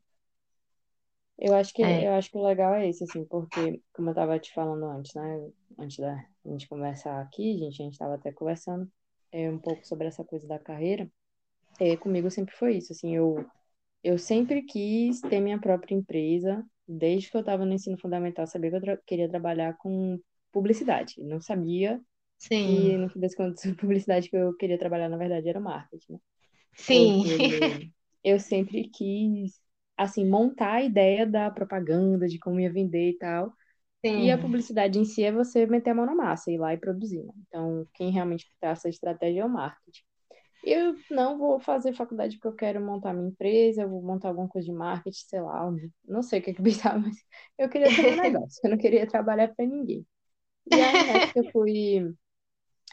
Eu 1.38 1.54
acho 1.56 1.74
que 1.74 1.84
é. 1.84 2.08
eu 2.08 2.14
acho 2.14 2.32
que 2.32 2.38
o 2.38 2.48
legal 2.48 2.74
é 2.74 2.88
esse, 2.88 3.04
assim, 3.04 3.26
porque, 3.26 3.82
como 3.92 4.08
eu 4.08 4.14
estava 4.14 4.40
te 4.40 4.54
falando 4.54 4.86
antes, 4.86 5.14
né? 5.14 5.50
Antes 5.78 5.98
da 5.98 6.24
gente 6.46 6.70
conversar 6.70 7.20
aqui, 7.20 7.58
gente, 7.58 7.82
a 7.82 7.84
gente 7.84 7.94
estava 7.94 8.16
até 8.16 8.32
conversando 8.32 8.90
é, 9.34 9.50
um 9.50 9.60
pouco 9.60 9.86
sobre 9.86 10.08
essa 10.08 10.24
coisa 10.24 10.48
da 10.48 10.58
carreira 10.58 11.08
é, 11.80 11.96
comigo 11.96 12.30
sempre 12.30 12.56
foi 12.56 12.78
isso, 12.78 12.92
assim, 12.92 13.16
eu, 13.16 13.46
eu 14.10 14.18
sempre 14.18 14.64
quis 14.64 15.22
ter 15.22 15.40
minha 15.42 15.60
própria 15.60 15.96
empresa, 15.96 16.66
desde 16.88 17.30
que 17.30 17.38
eu 17.38 17.42
estava 17.42 17.66
no 17.66 17.74
ensino 17.74 17.98
fundamental, 18.00 18.48
sabia 18.48 18.70
que 18.72 18.78
eu 18.78 18.82
tra 18.82 18.98
queria 19.06 19.30
trabalhar 19.30 19.78
com 19.78 20.20
publicidade. 20.52 21.16
Não 21.24 21.42
sabia 21.42 22.02
Sim. 22.38 22.58
que, 22.62 22.98
no 22.98 23.10
fim 23.10 23.20
das 23.20 23.36
contas, 23.36 23.66
a 23.66 23.76
publicidade 23.76 24.30
que 24.30 24.38
eu 24.38 24.56
queria 24.58 24.80
trabalhar, 24.80 25.10
na 25.10 25.18
verdade, 25.18 25.50
era 25.50 25.60
marketing, 25.60 26.14
né? 26.14 26.20
Sim. 26.76 27.24
Porque 27.24 27.90
eu 28.24 28.40
sempre 28.40 28.90
quis, 28.90 29.60
assim, 29.98 30.26
montar 30.30 30.74
a 30.76 30.84
ideia 30.84 31.26
da 31.28 31.52
propaganda, 31.52 32.28
de 32.28 32.40
como 32.40 32.60
ia 32.60 32.72
vender 32.72 33.12
e 33.12 33.18
tal. 33.18 33.54
E 34.16 34.32
a 34.32 34.38
Sim. 34.38 34.40
publicidade 34.40 35.00
em 35.00 35.06
si 35.06 35.24
é 35.24 35.32
você 35.32 35.66
meter 35.68 35.92
a 35.92 35.96
mão 35.96 36.06
na 36.06 36.16
massa, 36.16 36.52
ir 36.52 36.58
lá 36.58 36.74
e 36.74 36.78
produzir, 36.78 37.24
né? 37.24 37.34
Então, 37.48 37.88
quem 37.94 38.12
realmente 38.12 38.48
traça 38.60 38.88
a 38.88 38.92
estratégia 38.92 39.42
é 39.42 39.46
o 39.46 39.50
marketing. 39.50 40.04
Eu 40.64 40.96
não 41.10 41.38
vou 41.38 41.60
fazer 41.60 41.94
faculdade 41.94 42.36
porque 42.38 42.48
eu 42.48 42.56
quero 42.56 42.82
montar 42.82 43.14
minha 43.14 43.30
empresa, 43.30 43.84
eu 43.84 43.90
vou 43.90 44.02
montar 44.02 44.30
alguma 44.30 44.48
coisa 44.48 44.66
de 44.68 44.74
marketing, 44.74 45.26
sei 45.28 45.42
lá, 45.42 45.72
não 46.08 46.22
sei 46.22 46.40
o 46.40 46.44
que 46.44 46.52
é 46.52 46.54
que 46.54 46.60
eu 46.62 46.66
pensava, 46.66 47.00
mas 47.00 47.16
eu 47.58 47.70
queria 47.70 47.94
ter 47.94 48.04
meu 48.04 48.16
negócio, 48.18 48.60
eu 48.64 48.70
não 48.72 48.78
queria 48.78 49.08
trabalhar 49.08 49.54
para 49.56 49.66
ninguém. 49.66 50.06
E 50.68 50.82
aí, 50.82 51.28
que 51.34 51.40
eu 51.40 51.46
fui 51.52 52.14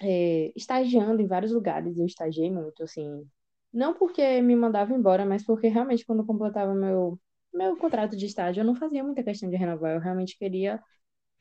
é, 0.02 0.52
estagiando 0.56 1.22
em 1.22 1.26
vários 1.26 1.52
lugares, 1.52 1.98
eu 1.98 2.06
estagiei 2.06 2.50
muito, 2.50 2.82
assim, 2.82 3.28
não 3.72 3.94
porque 3.94 4.40
me 4.42 4.56
mandava 4.56 4.92
embora, 4.94 5.24
mas 5.26 5.44
porque 5.44 5.68
realmente 5.68 6.04
quando 6.06 6.20
eu 6.20 6.26
completava 6.26 6.74
meu, 6.74 7.18
meu 7.52 7.76
contrato 7.76 8.16
de 8.16 8.26
estágio, 8.26 8.60
eu 8.60 8.64
não 8.66 8.74
fazia 8.76 9.04
muita 9.04 9.22
questão 9.22 9.48
de 9.50 9.56
renovar, 9.56 9.94
eu 9.94 10.00
realmente 10.00 10.36
queria, 10.38 10.82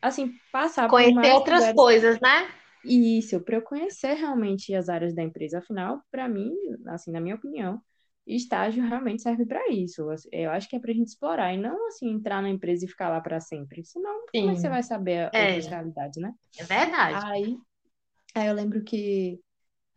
assim, 0.02 0.34
passar 0.52 0.90
por 0.90 0.92
Conhecer 0.92 1.14
mais 1.14 1.34
outras 1.34 1.64
lugares 1.64 1.76
coisas, 1.76 2.20
né? 2.22 2.63
Isso, 2.84 3.42
para 3.44 3.58
eu 3.58 3.62
conhecer 3.62 4.14
realmente 4.16 4.74
as 4.76 4.90
áreas 4.90 5.14
da 5.16 5.24
empresa. 5.24 5.60
Afinal, 5.60 6.02
para 6.12 6.28
mim, 6.28 6.52
assim, 6.88 7.12
na 7.12 7.22
minha 7.22 7.36
opinião, 7.36 7.82
estágio 8.28 8.84
realmente 8.88 9.22
serve 9.22 9.46
para 9.46 9.70
isso. 9.72 10.10
Assim, 10.10 10.30
Eu 10.32 10.52
acho 10.52 10.70
que 10.70 10.76
é 10.76 10.80
para 10.80 10.92
a 10.92 10.94
gente 10.94 11.08
explorar 11.10 11.54
e 11.54 11.58
não, 11.58 11.88
assim, 11.88 12.10
entrar 12.12 12.42
na 12.42 12.50
empresa 12.50 12.86
e 12.86 12.88
ficar 12.90 13.10
lá 13.10 13.22
para 13.22 13.40
sempre. 13.40 13.84
Senão, 13.86 14.26
como 14.36 14.52
é 14.52 14.54
que 14.54 14.60
você 14.62 14.70
Sim. 14.70 14.70
vai 14.70 14.84
saber 14.84 15.32
outras 15.36 15.68
É, 15.68 15.68
realidades, 15.68 16.22
né? 16.22 16.34
é 16.58 16.64
verdade. 16.66 17.26
Aí, 17.26 17.58
aí 18.36 18.48
eu 18.48 18.54
lembro 18.56 18.84
que 18.84 19.40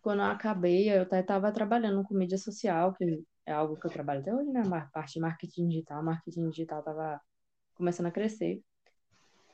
quando 0.02 0.20
eu 0.22 0.26
acabei, 0.26 0.90
eu 0.92 1.02
até 1.02 1.20
estava 1.20 1.52
trabalhando 1.52 2.04
com 2.04 2.14
mídia 2.14 2.38
social, 2.38 2.94
que 2.94 3.24
é 3.46 3.52
algo 3.52 3.76
que 3.78 3.86
eu 3.86 3.90
trabalho 3.92 4.20
até 4.22 4.34
hoje, 4.34 4.50
né? 4.50 4.62
A 4.62 4.82
parte 4.92 5.14
de 5.14 5.20
marketing 5.20 5.68
digital. 5.68 6.02
Marketing 6.04 6.50
digital 6.50 6.80
estava 6.80 7.20
começando 7.74 8.06
a 8.06 8.10
crescer. 8.12 8.62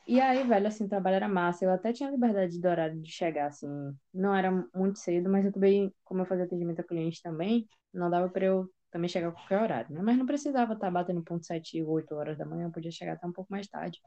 E 0.07 0.21
aí, 0.21 0.43
velho, 0.45 0.67
assim, 0.67 0.85
o 0.85 0.89
trabalho 0.89 1.17
era 1.17 1.29
massa. 1.29 1.65
Eu 1.65 1.71
até 1.71 1.93
tinha 1.93 2.11
liberdade 2.11 2.59
de 2.59 2.67
horário 2.67 3.01
de 3.01 3.11
chegar, 3.11 3.47
assim. 3.49 3.69
Não 4.13 4.35
era 4.35 4.51
muito 4.75 4.99
cedo, 4.99 5.31
mas 5.31 5.45
eu 5.45 5.53
também, 5.53 5.93
como 6.05 6.21
eu 6.23 6.27
fazia 6.27 6.45
atendimento 6.45 6.81
a 6.81 6.85
cliente 6.85 7.23
também, 7.23 7.69
não 7.95 8.11
dava 8.11 8.29
pra 8.29 8.45
eu 8.45 8.69
também 8.91 9.09
chegar 9.09 9.29
a 9.29 9.33
qualquer 9.33 9.61
horário, 9.63 9.95
né? 9.95 10.03
Mas 10.03 10.19
não 10.19 10.27
precisava 10.27 10.75
estar 10.75 10.91
batendo 10.91 11.23
ponto 11.23 11.47
sete, 11.47 11.83
oito 11.83 12.15
horas 12.15 12.37
da 12.37 12.45
manhã, 12.45 12.67
eu 12.67 12.73
podia 12.73 12.91
chegar 12.91 13.15
até 13.15 13.27
um 13.27 13.33
pouco 13.33 13.51
mais 13.53 13.67
tarde. 13.69 14.01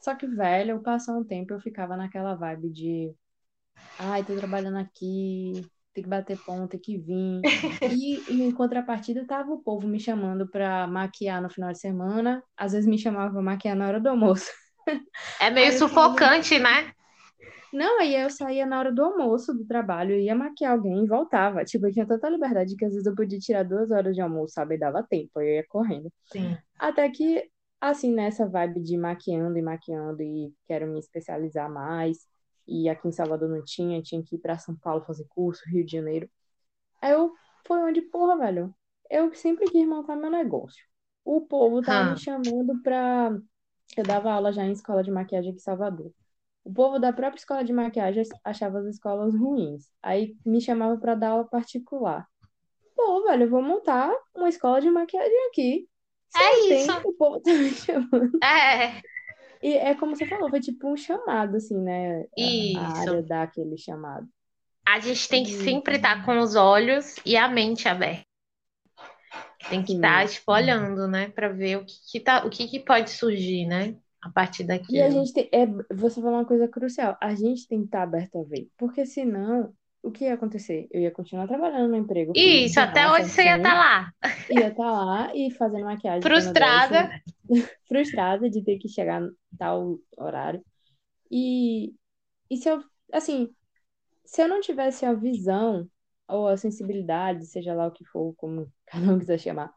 Só 0.00 0.14
que, 0.16 0.26
velho, 0.26 0.82
passou 0.82 1.20
um 1.20 1.24
tempo, 1.24 1.52
eu 1.54 1.60
ficava 1.60 1.96
naquela 1.96 2.34
vibe 2.34 2.70
de, 2.70 3.14
ai, 3.98 4.24
tô 4.24 4.34
trabalhando 4.36 4.78
aqui, 4.78 5.68
tem 5.94 6.04
que 6.04 6.10
bater 6.10 6.38
ponto, 6.44 6.70
tem 6.70 6.80
que 6.80 6.98
vir. 6.98 7.44
E, 7.86 8.24
e 8.28 8.42
em 8.42 8.52
contrapartida, 8.52 9.26
tava 9.26 9.52
o 9.52 9.62
povo 9.62 9.86
me 9.88 10.00
chamando 10.00 10.48
pra 10.50 10.86
maquiar 10.86 11.42
no 11.42 11.50
final 11.50 11.72
de 11.72 11.78
semana, 11.80 12.42
às 12.56 12.72
vezes 12.72 12.88
me 12.88 12.98
chamava 12.98 13.32
pra 13.32 13.42
maquiar 13.42 13.76
na 13.76 13.88
hora 13.88 14.00
do 14.00 14.08
almoço. 14.10 14.50
É 15.38 15.50
meio 15.50 15.72
Aí 15.72 15.76
eu 15.76 15.82
ficava, 15.82 16.18
sufocante, 16.18 16.58
né? 16.58 16.92
Não, 17.72 18.00
aí 18.00 18.14
eu 18.14 18.30
saía 18.30 18.64
na 18.66 18.78
hora 18.78 18.92
do 18.92 19.02
almoço 19.04 19.52
do 19.54 19.64
trabalho, 19.66 20.14
ia 20.18 20.34
maquiar 20.34 20.72
alguém 20.72 21.04
e 21.04 21.08
voltava. 21.08 21.64
Tipo, 21.64 21.86
eu 21.86 21.92
tinha 21.92 22.06
tanta 22.06 22.28
liberdade 22.28 22.74
que 22.76 22.84
às 22.84 22.92
vezes 22.92 23.06
eu 23.06 23.14
podia 23.14 23.38
tirar 23.38 23.62
duas 23.64 23.90
horas 23.90 24.14
de 24.14 24.20
almoço, 24.22 24.54
sabe? 24.54 24.76
E 24.76 24.78
dava 24.78 25.02
tempo, 25.02 25.30
eu 25.40 25.46
ia 25.56 25.66
correndo. 25.68 26.10
Sim. 26.32 26.56
Até 26.78 27.08
que, 27.10 27.50
assim, 27.80 28.12
nessa 28.14 28.48
vibe 28.48 28.82
de 28.82 28.96
maquiando 28.98 29.58
e 29.58 29.62
maquiando 29.62 30.22
e 30.22 30.52
quero 30.66 30.86
me 30.88 30.98
especializar 31.00 31.70
mais, 31.70 32.18
e 32.66 32.88
aqui 32.88 33.08
em 33.08 33.12
Salvador 33.12 33.48
não 33.48 33.64
tinha, 33.64 34.02
tinha 34.02 34.22
que 34.24 34.36
ir 34.36 34.38
pra 34.40 34.58
São 34.58 34.76
Paulo 34.76 35.04
fazer 35.04 35.26
curso, 35.28 35.62
Rio 35.68 35.84
de 35.84 35.92
Janeiro. 35.92 36.30
Aí 37.02 37.12
eu, 37.12 37.32
foi 37.66 37.78
onde, 37.80 38.02
porra, 38.02 38.36
velho, 38.38 38.74
eu 39.10 39.32
sempre 39.34 39.68
quis 39.70 39.86
montar 39.86 40.16
meu 40.16 40.30
negócio. 40.30 40.84
O 41.24 41.42
povo 41.42 41.82
tava 41.82 42.04
me 42.04 42.12
Hã. 42.12 42.16
chamando 42.16 42.80
pra... 42.82 43.30
Eu 44.00 44.04
dava 44.04 44.32
aula 44.32 44.52
já 44.52 44.64
em 44.64 44.72
escola 44.72 45.02
de 45.02 45.10
maquiagem 45.10 45.50
aqui 45.50 45.58
em 45.58 45.62
Salvador. 45.62 46.12
O 46.64 46.72
povo 46.72 46.98
da 46.98 47.12
própria 47.12 47.38
escola 47.38 47.64
de 47.64 47.72
maquiagem 47.72 48.22
achava 48.44 48.78
as 48.80 48.86
escolas 48.86 49.34
ruins. 49.34 49.90
Aí 50.02 50.36
me 50.44 50.60
chamava 50.60 50.96
para 50.98 51.14
dar 51.14 51.30
aula 51.30 51.44
particular. 51.48 52.26
Pô, 52.94 53.24
velho, 53.24 53.44
eu 53.44 53.50
vou 53.50 53.62
montar 53.62 54.12
uma 54.34 54.48
escola 54.48 54.80
de 54.80 54.90
maquiagem 54.90 55.46
aqui. 55.48 55.88
Se 56.28 56.38
É 56.38 56.56
não 56.56 56.68
tem, 56.68 56.82
isso. 56.82 56.92
o 57.08 57.12
povo 57.14 57.40
tá 57.42 57.52
me 57.52 57.70
chamando. 57.70 58.38
É, 58.42 59.02
E 59.62 59.72
é 59.74 59.94
como 59.94 60.14
você 60.14 60.26
falou, 60.26 60.48
foi 60.50 60.60
tipo 60.60 60.88
um 60.88 60.96
chamado, 60.96 61.56
assim, 61.56 61.76
né? 61.80 62.24
A, 62.76 62.80
a 62.80 62.98
área 63.00 63.18
isso. 63.18 63.28
dá 63.28 63.42
aquele 63.42 63.76
chamado. 63.76 64.28
A 64.86 65.00
gente 65.00 65.28
tem 65.28 65.44
que 65.44 65.50
sempre 65.50 65.96
estar 65.96 66.24
com 66.24 66.38
os 66.38 66.54
olhos 66.54 67.16
e 67.24 67.36
a 67.36 67.48
mente 67.48 67.88
aberta. 67.88 68.27
Tem 69.68 69.82
que 69.82 69.94
estar, 69.94 70.26
sim. 70.26 70.34
tipo, 70.34 70.52
olhando, 70.52 71.08
né? 71.08 71.30
Pra 71.30 71.48
ver 71.48 71.76
o 71.78 71.84
que 71.84 71.94
que 72.10 72.20
tá, 72.20 72.44
o 72.46 72.50
que 72.50 72.66
que 72.68 72.80
pode 72.80 73.10
surgir, 73.10 73.66
né? 73.66 73.96
A 74.22 74.30
partir 74.30 74.64
E 74.90 75.00
a 75.00 75.10
gente 75.10 75.32
tem. 75.32 75.48
É, 75.52 75.66
você 75.94 76.20
falou 76.20 76.38
uma 76.38 76.44
coisa 76.44 76.68
crucial. 76.68 77.16
A 77.20 77.34
gente 77.34 77.66
tem 77.68 77.80
que 77.80 77.86
estar 77.86 78.02
aberto 78.02 78.38
a 78.38 78.44
ver. 78.44 78.68
Porque 78.76 79.04
senão, 79.06 79.72
o 80.02 80.10
que 80.10 80.24
ia 80.24 80.34
acontecer? 80.34 80.88
Eu 80.90 81.00
ia 81.00 81.10
continuar 81.10 81.46
trabalhando 81.46 81.90
no 81.90 81.96
emprego 81.96 82.32
Isso, 82.34 82.80
até 82.80 83.10
hoje 83.10 83.28
você 83.28 83.42
ia 83.44 83.56
estar 83.56 83.74
certinho. 83.74 83.78
lá, 83.78 84.12
Ia 84.50 84.68
estar 84.68 84.90
lá 84.90 85.34
e 85.34 85.50
fazendo 85.52 85.84
maquiagem 85.84 86.22
não 86.22 86.54
gosto, 86.56 86.94
frustrada. 86.94 87.22
frustrada 87.88 88.50
de 88.50 88.62
ter 88.64 88.78
que 88.78 88.88
chegar 88.88 89.22
tal 89.58 89.98
horário. 90.16 90.62
E, 91.30 91.94
e 92.50 92.56
se 92.56 92.68
eu, 92.68 92.82
assim, 93.12 93.48
se 94.24 94.42
eu 94.42 94.48
não 94.48 94.60
tivesse 94.60 95.04
a 95.04 95.14
visão 95.14 95.88
ou 96.28 96.48
a 96.48 96.56
sensibilidade, 96.56 97.46
seja 97.46 97.74
lá 97.74 97.86
o 97.86 97.92
que 97.92 98.04
for, 98.06 98.34
como 98.36 98.72
cada 98.86 99.12
um 99.14 99.18
quiser 99.18 99.38
chamar, 99.38 99.72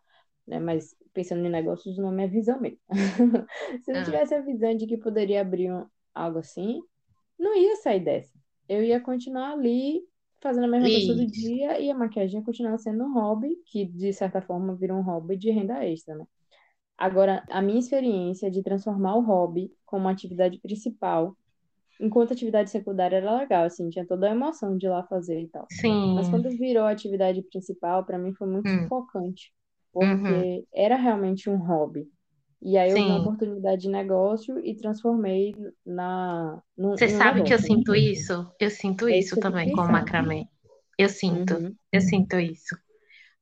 né? 0.48 0.60
Mas 0.60 0.96
pensando 1.14 1.46
em 1.46 1.50
negócios, 1.50 1.98
o 1.98 2.02
nome 2.02 2.24
é 2.24 2.28
visão 2.28 2.60
mesmo. 2.62 2.80
Se 3.84 3.92
eu 3.92 3.96
não 3.96 4.02
Ah, 4.02 4.04
tivesse 4.04 4.34
a 4.36 4.42
visão 4.42 4.76
de 4.76 4.88
que 4.88 4.98
poderia 4.98 5.42
abrir 5.42 5.72
um, 5.72 5.86
algo 6.14 6.40
assim, 6.40 6.82
não 7.40 7.56
ia 7.58 7.76
sair 7.78 8.02
dessa. 8.04 8.34
Eu 8.70 8.84
ia 8.84 9.02
continuar 9.02 9.54
ali 9.54 10.02
fazendo 10.42 10.66
a 10.66 10.68
mesma 10.68 10.92
coisa 10.92 11.08
todo 11.08 11.28
dia 11.30 11.80
e 11.80 11.90
a 11.92 11.96
maquiagem 11.96 12.40
ia 12.40 12.46
continuar 12.46 12.78
sendo 12.80 13.04
um 13.06 13.14
hobby, 13.14 13.56
que 13.68 13.86
de 13.86 14.14
certa 14.14 14.42
forma 14.42 14.76
vira 14.76 14.96
um 14.96 15.02
hobby 15.02 15.38
de 15.38 15.52
renda 15.52 15.86
extra, 15.86 16.16
né? 16.16 16.26
Agora, 16.98 17.44
a 17.50 17.62
minha 17.62 17.80
experiência 17.80 18.50
de 18.52 18.62
transformar 18.64 19.16
o 19.16 19.22
hobby 19.22 19.72
como 19.86 20.08
atividade 20.08 20.60
principal, 20.60 21.36
enquanto 22.02 22.34
atividade 22.34 22.70
secundária 22.72 23.18
era 23.18 23.38
legal, 23.38 23.66
assim, 23.66 23.90
tinha 23.90 24.06
toda 24.08 24.28
a 24.30 24.32
emoção 24.32 24.78
de 24.78 24.88
ir 24.88 24.90
lá 24.90 25.04
fazer 25.04 25.42
e 25.42 25.48
tal. 25.50 25.72
Mas 26.14 26.30
Sim. 26.30 26.30
quando 26.30 26.50
virou 26.58 26.84
a 26.86 26.92
atividade 26.92 27.42
principal, 27.44 28.06
para 28.06 28.18
mim 28.20 28.34
foi 28.34 28.48
muito 28.48 28.70
Hum, 28.70 28.72
sufocante, 28.72 29.54
uhum. 30.02 30.52
porque 30.52 30.66
era 30.74 30.96
realmente 30.98 31.50
um 31.50 31.58
hobby. 31.58 32.10
E 32.62 32.78
aí 32.78 32.92
eu 32.92 33.00
vi 33.00 33.06
uma 33.06 33.18
Sim. 33.18 33.20
oportunidade 33.20 33.84
de 33.84 33.90
negócio 33.90 34.60
e 34.66 34.76
transformei 34.76 35.56
na, 35.86 36.62
Você 36.96 37.10
sabe 37.10 37.42
que 37.44 37.54
eu 37.54 37.60
negócio, 37.60 37.70
né? 37.70 37.84
sinto 37.84 37.96
isso? 37.96 38.50
Eu 38.60 38.70
sinto 38.70 39.10
É 39.10 39.18
isso 39.20 39.38
também 39.38 39.72
com 39.72 39.82
o 39.82 39.92
macramê. 39.92 40.46
Eu 40.98 41.10
sinto, 41.10 41.58
Uhum, 41.58 41.78
eu 41.92 42.02
sinto 42.02 42.40
isso. 42.40 42.76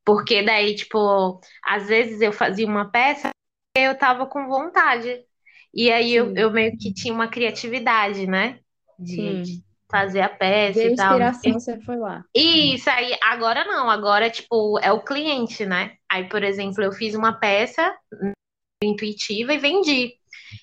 Porque 0.06 0.44
daí, 0.44 0.76
tipo, 0.76 1.42
às 1.66 1.88
vezes 1.88 2.22
eu 2.22 2.34
fazia 2.34 2.68
uma 2.68 2.92
peça 2.92 3.32
e 3.78 3.82
eu 3.82 3.98
tava 3.98 4.28
com 4.28 4.48
vontade. 4.48 5.26
E 5.74 5.92
aí 5.92 6.14
eu, 6.14 6.36
eu 6.36 6.52
meio 6.52 6.76
que 6.78 6.94
tinha 6.94 7.14
uma 7.14 7.28
criatividade, 7.28 8.26
né? 8.26 8.60
De, 8.98 9.42
de 9.44 9.64
fazer 9.90 10.22
a 10.22 10.30
peça 10.30 10.80
Veio 10.80 10.94
e 10.94 10.96
tal. 10.96 11.20
inspiração, 11.20 11.54
você 11.54 11.80
foi 11.82 11.98
lá. 11.98 12.24
Isso 12.36 12.90
aí, 12.90 13.18
agora 13.24 13.66
não, 13.66 13.90
agora, 13.90 14.30
tipo, 14.30 14.80
é 14.80 14.92
o 14.92 15.04
cliente, 15.04 15.66
né? 15.66 15.96
Aí, 16.12 16.28
por 16.28 16.44
exemplo, 16.44 16.84
eu 16.84 16.92
fiz 16.92 17.16
uma 17.16 17.34
peça 17.34 17.96
intuitiva 18.84 19.54
e 19.54 19.58
vendi. 19.58 20.14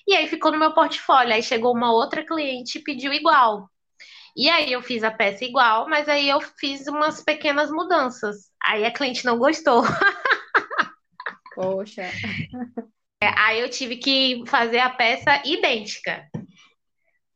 E 0.07 0.15
aí 0.15 0.27
ficou 0.27 0.51
no 0.51 0.59
meu 0.59 0.73
portfólio. 0.73 1.33
Aí 1.33 1.43
chegou 1.43 1.73
uma 1.73 1.91
outra 1.91 2.25
cliente 2.25 2.77
e 2.77 2.83
pediu 2.83 3.13
igual. 3.13 3.69
E 4.35 4.49
aí 4.49 4.71
eu 4.71 4.81
fiz 4.81 5.03
a 5.03 5.11
peça 5.11 5.43
igual, 5.43 5.89
mas 5.89 6.07
aí 6.07 6.29
eu 6.29 6.39
fiz 6.39 6.87
umas 6.87 7.23
pequenas 7.23 7.71
mudanças. 7.71 8.51
Aí 8.63 8.85
a 8.85 8.91
cliente 8.91 9.25
não 9.25 9.37
gostou. 9.37 9.83
Poxa, 11.55 12.03
Aí 13.21 13.59
eu 13.59 13.69
tive 13.69 13.97
que 13.97 14.43
fazer 14.47 14.79
a 14.79 14.89
peça 14.89 15.41
idêntica. 15.45 16.29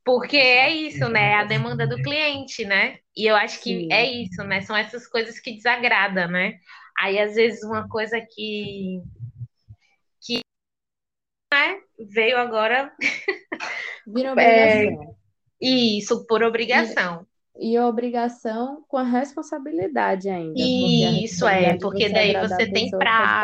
Porque 0.03 0.37
é 0.37 0.69
isso, 0.69 1.07
né? 1.09 1.31
É 1.31 1.35
a 1.35 1.43
demanda 1.43 1.87
do 1.87 2.01
cliente, 2.01 2.65
né? 2.65 2.99
E 3.15 3.25
eu 3.29 3.35
acho 3.35 3.61
que 3.61 3.87
é 3.91 4.05
sim. 4.05 4.23
isso, 4.23 4.43
né? 4.43 4.61
São 4.61 4.75
essas 4.75 5.07
coisas 5.07 5.39
que 5.39 5.53
desagradam, 5.53 6.27
né? 6.29 6.59
Aí, 6.99 7.19
às 7.19 7.35
vezes, 7.35 7.63
uma 7.63 7.87
coisa 7.87 8.19
que, 8.21 9.01
que 10.21 10.39
né, 11.53 11.81
veio 11.99 12.37
agora 12.37 12.91
Vira 14.05 14.29
é 14.37 14.93
obrigação. 14.93 15.17
isso, 15.61 16.25
por 16.27 16.43
E, 16.43 16.45
obrigação. 16.45 17.27
e 17.59 17.77
a 17.77 17.87
obrigação 17.87 18.83
com 18.87 18.97
a 18.97 19.03
responsabilidade 19.03 20.29
ainda, 20.29 20.71
Isso 21.23 21.47
é, 21.47 21.73
responsabilidade 21.73 21.79
porque 21.79 22.09
daí 22.09 22.37
você 22.37 22.67
tem 22.71 22.91
pessoa 22.91 23.09
que 23.11 23.35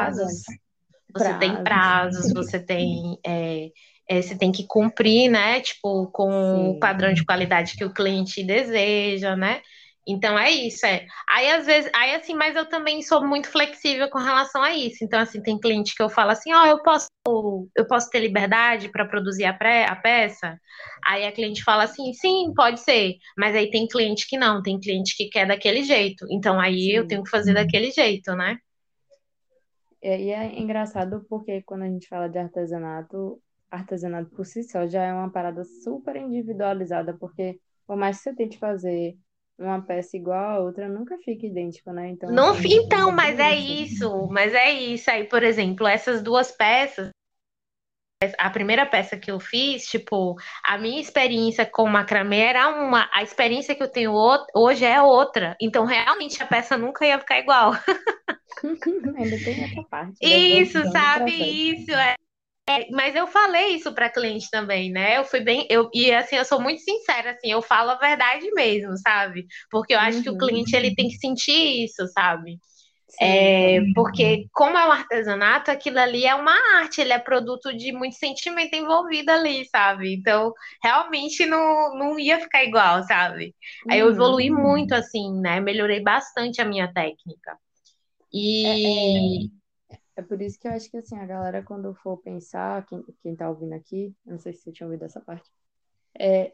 você 1.14 1.34
tem 1.36 1.64
prazos, 1.64 2.32
você 2.34 2.60
tem. 2.60 3.18
É, 3.26 3.70
é, 4.10 4.22
você 4.22 4.38
tem 4.38 4.52
que 4.52 4.66
cumprir, 4.66 5.30
né? 5.30 5.60
Tipo, 5.60 6.08
com 6.08 6.32
Sim. 6.32 6.70
o 6.70 6.80
padrão 6.80 7.14
de 7.14 7.26
qualidade 7.26 7.76
que 7.76 7.84
o 7.84 7.94
cliente 7.94 8.44
deseja, 8.44 9.36
né? 9.36 9.62
Então 10.08 10.40
é 10.40 10.50
isso, 10.50 10.86
é. 10.86 11.06
Aí 11.30 11.52
às 11.52 11.66
vezes, 11.66 11.92
aí 11.94 12.16
assim, 12.16 12.34
mas 12.34 12.56
eu 12.56 12.66
também 12.66 13.02
sou 13.02 13.28
muito 13.28 13.50
flexível 13.50 14.10
com 14.10 14.20
relação 14.20 14.64
a 14.64 14.74
isso. 14.74 15.04
Então 15.04 15.20
assim, 15.20 15.42
tem 15.42 15.60
cliente 15.60 15.94
que 15.94 16.02
eu 16.02 16.10
falo 16.10 16.32
assim, 16.32 16.54
ó, 16.54 16.64
oh, 16.64 16.66
eu 16.68 16.82
posso, 16.82 17.10
eu 17.76 17.86
posso 17.86 18.10
ter 18.10 18.20
liberdade 18.22 18.88
para 18.90 19.06
produzir 19.06 19.44
a, 19.44 19.54
pré, 19.54 19.86
a 19.86 19.98
peça. 19.98 20.58
Aí 21.06 21.26
a 21.26 21.32
cliente 21.32 21.62
fala 21.62 21.84
assim, 21.84 22.14
sim, 22.14 22.54
pode 22.56 22.80
ser. 22.80 23.16
Mas 23.38 23.54
aí 23.54 23.70
tem 23.70 23.86
cliente 23.86 24.26
que 24.30 24.38
não, 24.38 24.62
tem 24.62 24.80
cliente 24.80 25.14
que 25.18 25.28
quer 25.28 25.46
daquele 25.46 25.84
jeito. 25.84 26.26
Então 26.32 26.58
aí 26.58 26.86
sim. 26.86 26.92
eu 26.92 27.06
tenho 27.06 27.24
que 27.24 27.30
fazer 27.30 27.54
daquele 27.54 27.92
jeito, 27.92 28.34
né? 28.34 28.58
É, 30.02 30.22
e 30.22 30.30
é 30.32 30.60
engraçado 30.60 31.26
porque 31.30 31.62
quando 31.64 31.84
a 31.84 31.88
gente 31.88 32.08
fala 32.08 32.28
de 32.28 32.38
artesanato, 32.38 33.42
artesanato 33.70 34.30
por 34.30 34.46
si 34.46 34.64
só 34.64 34.88
já 34.88 35.04
é 35.04 35.14
uma 35.14 35.32
parada 35.32 35.64
super 35.64 36.16
individualizada, 36.16 37.16
porque 37.18 37.60
por 37.86 37.98
mais 37.98 38.18
que 38.18 38.24
você 38.24 38.36
tente 38.36 38.58
fazer 38.58 39.18
uma 39.58 39.82
peça 39.82 40.16
igual 40.16 40.50
a 40.50 40.60
outra 40.60 40.88
nunca 40.88 41.18
fica 41.18 41.48
idêntica, 41.48 41.92
né? 41.92 42.10
Então, 42.10 42.32
não, 42.32 42.52
assim, 42.52 42.68
então, 42.74 43.12
mas 43.12 43.40
é 43.40 43.56
isso, 43.56 44.28
mas 44.28 44.54
é 44.54 44.72
isso 44.72 45.10
aí, 45.10 45.24
por 45.24 45.42
exemplo, 45.42 45.88
essas 45.88 46.22
duas 46.22 46.52
peças, 46.52 47.10
a 48.38 48.50
primeira 48.50 48.86
peça 48.86 49.16
que 49.16 49.30
eu 49.30 49.40
fiz, 49.40 49.86
tipo, 49.86 50.36
a 50.66 50.78
minha 50.78 51.00
experiência 51.00 51.66
com 51.66 51.88
macramê 51.88 52.40
era 52.40 52.68
uma, 52.70 53.10
a 53.14 53.22
experiência 53.22 53.76
que 53.76 53.84
eu 53.84 53.92
tenho 53.92 54.14
hoje 54.56 54.86
é 54.86 55.02
outra. 55.02 55.56
Então, 55.62 55.86
realmente 55.86 56.42
a 56.42 56.48
peça 56.48 56.78
nunca 56.78 57.06
ia 57.06 57.20
ficar 57.20 57.40
igual. 57.40 57.74
Ainda 59.18 59.44
tem 59.44 59.64
essa 59.64 59.84
parte. 59.84 60.18
Isso, 60.22 60.92
sabe? 60.92 61.32
Isso 61.32 61.92
é 61.92 62.16
é, 62.70 62.90
mas 62.92 63.16
eu 63.16 63.26
falei 63.28 63.76
isso 63.76 63.94
para 63.94 64.10
cliente 64.10 64.50
também, 64.52 64.92
né? 64.92 65.18
Eu 65.18 65.24
fui 65.24 65.40
bem, 65.40 65.66
eu 65.70 65.90
e 65.94 66.12
assim 66.12 66.36
eu 66.36 66.44
sou 66.44 66.60
muito 66.60 66.82
sincera, 66.82 67.32
assim, 67.32 67.50
eu 67.50 67.62
falo 67.62 67.92
a 67.92 67.96
verdade 67.96 68.52
mesmo, 68.52 68.98
sabe? 68.98 69.48
Porque 69.72 69.94
eu 69.94 70.00
acho 70.00 70.18
uhum. 70.18 70.24
que 70.24 70.30
o 70.30 70.34
uhum. 70.34 70.38
cliente 70.38 70.76
ele 70.76 70.94
tem 70.94 71.08
que 71.08 71.16
sentir 71.16 71.86
isso, 71.86 72.06
sabe? 72.08 72.60
É, 73.22 73.80
porque 73.96 74.48
como 74.54 74.78
é 74.78 74.86
um 74.86 74.92
artesanato, 74.92 75.72
aquilo 75.72 75.98
ali 75.98 76.26
é 76.26 76.36
uma 76.36 76.54
arte, 76.78 77.00
ele 77.00 77.14
é 77.14 77.20
produto 77.20 77.76
de 77.76 77.92
muito 77.94 78.16
sentimento 78.16 78.76
envolvido 78.76 79.32
ali, 79.32 79.66
sabe? 79.70 80.14
Então, 80.14 80.54
realmente 80.84 81.46
não, 81.46 81.96
não 81.98 82.20
ia 82.20 82.40
ficar 82.40 82.64
igual, 82.64 83.02
sabe? 83.04 83.56
Aí 83.90 84.00
eu 84.00 84.10
evoluí 84.10 84.52
uhum. 84.52 84.62
muito, 84.62 84.94
assim, 84.94 85.34
né? 85.40 85.60
Melhorei 85.60 86.02
bastante 86.02 86.62
a 86.62 86.66
minha 86.66 86.92
técnica. 86.94 87.58
E, 88.32 88.66
é, 88.66 89.44
é... 89.44 89.58
É 90.18 90.22
por 90.24 90.42
isso 90.42 90.60
que 90.60 90.68
eu 90.68 90.72
acho 90.72 90.90
que 90.90 90.98
assim, 90.98 91.16
a 91.16 91.26
galera, 91.28 91.62
quando 91.62 91.94
for 91.94 92.18
pensar, 92.18 92.84
quem, 92.88 93.04
quem 93.22 93.36
tá 93.36 93.48
ouvindo 93.48 93.74
aqui, 93.74 94.14
não 94.26 94.40
sei 94.40 94.52
se 94.52 94.64
você 94.64 94.72
tinha 94.72 94.88
ouvido 94.88 95.06
essa 95.06 95.22
parte, 95.22 95.48
é, 96.20 96.54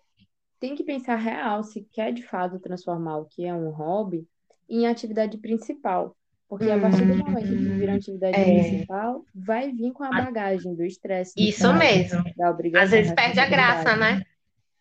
tem 0.59 0.75
que 0.75 0.83
pensar 0.83 1.15
real 1.15 1.63
se 1.63 1.81
quer 1.91 2.11
de 2.11 2.23
fato 2.23 2.59
transformar 2.59 3.17
o 3.17 3.25
que 3.25 3.45
é 3.45 3.53
um 3.53 3.69
hobby 3.69 4.27
em 4.69 4.85
atividade 4.85 5.37
principal. 5.37 6.15
Porque 6.57 6.69
a 6.69 6.79
partir 6.79 7.05
do 7.05 7.15
momento 7.15 7.47
que 7.47 7.55
vira 7.55 7.95
atividade 7.95 8.37
é. 8.37 8.45
principal, 8.45 9.25
vai 9.33 9.71
vir 9.71 9.91
com 9.91 10.03
a 10.03 10.09
bagagem 10.11 10.75
do 10.75 10.83
estresse. 10.83 11.33
Isso 11.35 11.73
mesmo. 11.73 12.23
Da 12.37 12.51
obrigação. 12.51 12.85
Às 12.85 12.91
vezes 12.91 13.13
perde 13.13 13.39
a 13.39 13.45
graça, 13.47 13.95
né? 13.95 14.23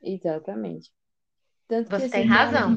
Exatamente. 0.02 0.92
Tanto 1.66 1.88
Você 1.88 1.96
que, 1.96 2.02
assim, 2.02 2.10
tem 2.10 2.26
razão. 2.26 2.76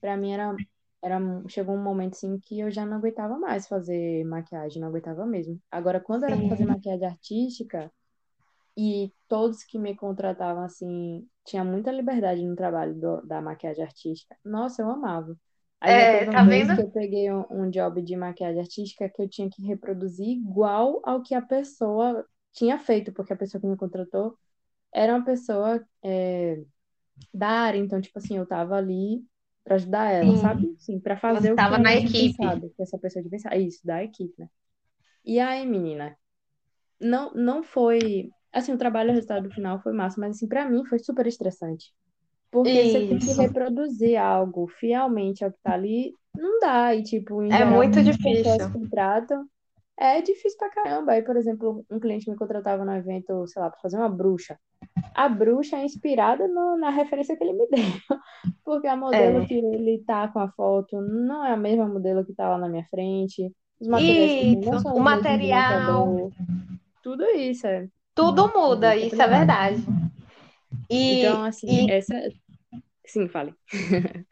Para 0.00 0.16
mim, 0.16 0.22
mim 0.22 0.32
era 0.32 0.56
era, 1.02 1.20
chegou 1.48 1.74
um 1.74 1.82
momento 1.82 2.14
assim 2.14 2.38
que 2.38 2.60
eu 2.60 2.70
já 2.70 2.86
não 2.86 2.96
aguentava 2.96 3.38
mais 3.38 3.68
fazer 3.68 4.24
maquiagem, 4.24 4.80
não 4.80 4.88
aguentava 4.88 5.26
mesmo. 5.26 5.60
Agora, 5.70 6.00
quando 6.00 6.24
era 6.24 6.34
pra 6.34 6.48
fazer 6.48 6.64
maquiagem 6.64 7.06
artística, 7.06 7.92
e 8.74 9.12
todos 9.28 9.62
que 9.64 9.78
me 9.78 9.94
contratavam 9.94 10.64
assim, 10.64 11.28
tinha 11.44 11.62
muita 11.62 11.92
liberdade 11.92 12.42
no 12.42 12.56
trabalho 12.56 12.94
do, 12.94 13.20
da 13.26 13.42
maquiagem 13.42 13.84
artística. 13.84 14.34
Nossa, 14.42 14.80
eu 14.80 14.90
amava. 14.90 15.36
Aí 15.84 15.92
é, 15.92 16.24
tá 16.26 16.42
vendo? 16.42 16.74
que 16.74 16.80
eu 16.80 16.90
peguei 16.90 17.30
um, 17.30 17.44
um 17.50 17.70
job 17.70 18.00
de 18.02 18.16
maquiagem 18.16 18.60
artística 18.60 19.08
que 19.08 19.20
eu 19.22 19.28
tinha 19.28 19.50
que 19.50 19.62
reproduzir 19.62 20.26
igual 20.28 21.00
ao 21.04 21.22
que 21.22 21.34
a 21.34 21.42
pessoa 21.42 22.24
tinha 22.52 22.78
feito, 22.78 23.12
porque 23.12 23.32
a 23.32 23.36
pessoa 23.36 23.60
que 23.60 23.66
me 23.66 23.76
contratou 23.76 24.36
era 24.92 25.14
uma 25.14 25.24
pessoa 25.24 25.84
é, 26.02 26.62
da 27.32 27.48
área, 27.48 27.78
então, 27.78 28.00
tipo 28.00 28.18
assim, 28.18 28.38
eu 28.38 28.46
tava 28.46 28.76
ali 28.76 29.24
para 29.64 29.76
ajudar 29.76 30.10
ela, 30.10 30.30
Sim. 30.30 30.42
sabe? 30.42 30.76
Sim, 30.78 31.00
para 31.00 31.16
fazer 31.16 31.48
Você 31.48 31.52
o 31.52 31.56
que 31.56 31.62
ela 31.62 31.78
na 31.78 31.94
equipe. 31.94 32.38
Pensado, 32.38 32.70
que 32.76 32.82
essa 32.82 32.98
pessoa 32.98 33.22
de 33.22 33.30
pensar. 33.30 33.56
Isso, 33.56 33.86
da 33.86 34.04
equipe, 34.04 34.34
né? 34.38 34.48
E 35.24 35.40
aí, 35.40 35.66
menina, 35.66 36.16
não, 37.00 37.32
não 37.34 37.62
foi. 37.62 38.30
Assim, 38.52 38.72
o 38.72 38.78
trabalho, 38.78 39.10
o 39.10 39.14
resultado 39.14 39.50
final 39.50 39.80
foi 39.82 39.92
massa, 39.92 40.20
mas 40.20 40.36
assim, 40.36 40.48
para 40.48 40.68
mim 40.68 40.84
foi 40.86 40.98
super 40.98 41.26
estressante. 41.26 41.92
Porque 42.54 42.70
Isso. 42.70 42.92
você 42.92 43.06
tem 43.08 43.18
que 43.18 43.32
reproduzir 43.32 44.16
algo 44.16 44.66
fielmente 44.78 45.44
ao 45.44 45.50
que 45.50 45.58
tá 45.62 45.74
ali, 45.74 46.14
não 46.36 46.60
dá. 46.60 46.94
E, 46.94 47.02
tipo, 47.02 47.42
em 47.42 47.48
é 47.48 47.58
geral, 47.58 47.72
muito 47.72 48.02
difícil. 48.02 48.44
pessoas 48.44 48.72
contratam. 48.72 49.44
É 49.98 50.22
difícil 50.22 50.58
pra 50.58 50.70
caramba. 50.70 51.12
Aí, 51.12 51.22
por 51.22 51.36
exemplo, 51.36 51.84
um 51.90 52.00
cliente 52.00 52.30
me 52.30 52.36
contratava 52.36 52.84
no 52.84 52.94
evento, 52.94 53.46
sei 53.46 53.60
lá, 53.60 53.70
pra 53.70 53.80
fazer 53.80 53.96
uma 53.96 54.08
bruxa 54.08 54.56
a 55.14 55.28
bruxa 55.28 55.76
é 55.76 55.84
inspirada 55.84 56.48
no, 56.48 56.76
na 56.76 56.90
referência 56.90 57.36
que 57.36 57.44
ele 57.44 57.52
me 57.52 57.66
deu. 57.70 58.18
Porque 58.64 58.88
a 58.88 58.96
modelo 58.96 59.42
é. 59.42 59.46
que 59.46 59.54
ele 59.54 60.02
tá 60.06 60.28
com 60.28 60.40
a 60.40 60.48
foto 60.48 61.00
não 61.00 61.44
é 61.44 61.52
a 61.52 61.56
mesma 61.56 61.86
modelo 61.86 62.24
que 62.24 62.34
tá 62.34 62.48
lá 62.48 62.58
na 62.58 62.68
minha 62.68 62.84
frente. 62.90 63.50
Os 63.80 63.88
materiais 63.88 64.58
isso, 64.58 64.70
não 64.70 64.80
são 64.80 64.94
o 64.94 65.00
material. 65.00 66.30
Tudo 67.02 67.24
isso, 67.24 67.66
é. 67.66 67.88
Tudo 68.14 68.50
muda, 68.54 68.96
isso 68.96 69.20
é 69.20 69.26
verdade. 69.26 69.84
E, 70.90 71.20
então, 71.20 71.44
assim, 71.44 71.86
e... 71.86 71.90
essa. 71.90 72.14
Sim, 73.06 73.28
fale. 73.28 73.54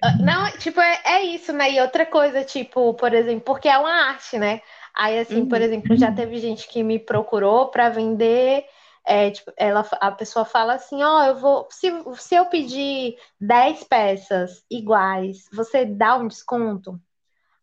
Ah, 0.03 0.17
não, 0.19 0.51
tipo, 0.59 0.81
é, 0.81 1.01
é 1.05 1.23
isso, 1.23 1.53
né? 1.53 1.71
E 1.71 1.81
outra 1.81 2.05
coisa, 2.05 2.45
tipo, 2.45 2.95
por 2.95 3.13
exemplo, 3.15 3.43
porque 3.45 3.69
é 3.69 3.79
uma 3.79 4.09
arte, 4.09 4.39
né? 4.39 4.61
Aí, 4.95 5.19
assim, 5.19 5.43
uhum. 5.43 5.49
por 5.49 5.61
exemplo, 5.61 5.97
já 5.97 6.11
teve 6.11 6.39
gente 6.39 6.69
que 6.69 6.83
me 6.83 6.99
procurou 6.99 7.71
para 7.71 7.89
vender 7.89 8.65
é, 9.07 9.31
tipo, 9.31 9.53
ela, 9.57 9.87
a 10.01 10.13
pessoa 10.13 10.45
fala 10.45 10.75
assim, 10.75 11.03
ó, 11.03 11.19
oh, 11.19 11.25
eu 11.25 11.37
vou, 11.37 11.69
se, 11.71 11.91
se 12.17 12.35
eu 12.35 12.47
pedir 12.47 13.17
10 13.41 13.85
peças 13.85 14.65
iguais, 14.71 15.49
você 15.53 15.85
dá 15.85 16.17
um 16.17 16.29
desconto? 16.29 17.01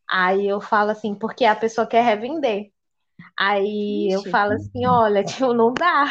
Aí 0.07 0.47
eu 0.47 0.59
falo 0.59 0.91
assim, 0.91 1.15
porque 1.15 1.45
a 1.45 1.55
pessoa 1.55 1.87
quer 1.87 2.03
revender. 2.03 2.71
Aí 3.37 4.07
Ixi. 4.07 4.13
eu 4.13 4.31
falo 4.31 4.53
assim, 4.53 4.85
olha, 4.85 5.23
tipo, 5.23 5.53
não 5.53 5.73
dá. 5.73 6.05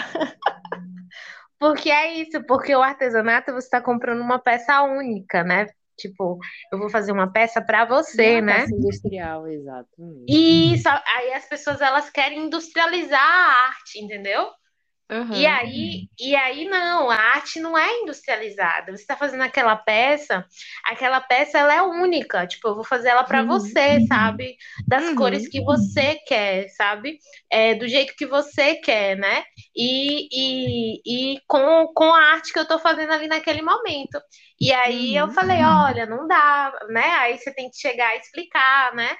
Porque 1.58 1.90
é 1.90 2.14
isso, 2.14 2.42
porque 2.46 2.74
o 2.74 2.82
artesanato 2.82 3.52
você 3.52 3.66
está 3.66 3.80
comprando 3.80 4.20
uma 4.20 4.38
peça 4.38 4.82
única, 4.82 5.42
né? 5.42 5.66
Tipo, 5.98 6.38
eu 6.72 6.78
vou 6.78 6.88
fazer 6.88 7.10
uma 7.10 7.32
peça 7.32 7.60
para 7.60 7.84
você, 7.84 8.34
uma 8.34 8.42
né? 8.42 8.60
Peça 8.60 8.74
industrial, 8.74 9.48
exato. 9.48 9.88
Isso, 10.28 10.88
aí 10.88 11.32
as 11.32 11.48
pessoas 11.48 11.80
elas 11.80 12.08
querem 12.08 12.46
industrializar 12.46 13.20
a 13.20 13.68
arte, 13.68 13.98
entendeu? 13.98 14.48
Uhum. 15.10 15.32
E 15.32 15.46
aí, 15.46 16.08
e 16.20 16.36
aí 16.36 16.66
não, 16.66 17.10
a 17.10 17.16
arte 17.16 17.58
não 17.60 17.78
é 17.78 18.00
industrializada. 18.02 18.94
Você 18.94 19.02
está 19.02 19.16
fazendo 19.16 19.42
aquela 19.42 19.74
peça, 19.74 20.44
aquela 20.84 21.18
peça 21.18 21.56
ela 21.58 21.74
é 21.74 21.80
única. 21.80 22.46
Tipo, 22.46 22.68
eu 22.68 22.74
vou 22.74 22.84
fazer 22.84 23.08
ela 23.08 23.24
para 23.24 23.40
uhum. 23.40 23.48
você, 23.48 24.04
sabe? 24.06 24.56
Das 24.86 25.04
uhum. 25.04 25.14
cores 25.14 25.48
que 25.48 25.62
você 25.62 26.16
quer, 26.26 26.68
sabe? 26.70 27.18
É, 27.50 27.74
do 27.74 27.88
jeito 27.88 28.14
que 28.16 28.26
você 28.26 28.74
quer, 28.74 29.16
né? 29.16 29.44
E, 29.74 30.28
e, 30.30 31.00
e 31.34 31.40
com, 31.46 31.90
com 31.94 32.12
a 32.12 32.32
arte 32.34 32.52
que 32.52 32.58
eu 32.58 32.64
estou 32.64 32.78
fazendo 32.78 33.12
ali 33.12 33.28
naquele 33.28 33.62
momento. 33.62 34.20
E 34.60 34.72
aí 34.72 35.16
eu 35.16 35.26
uhum. 35.26 35.32
falei, 35.32 35.62
olha, 35.62 36.04
não 36.04 36.26
dá, 36.26 36.70
né? 36.90 37.14
Aí 37.20 37.38
você 37.38 37.50
tem 37.54 37.70
que 37.70 37.78
chegar 37.78 38.14
e 38.14 38.18
explicar, 38.18 38.94
né? 38.94 39.16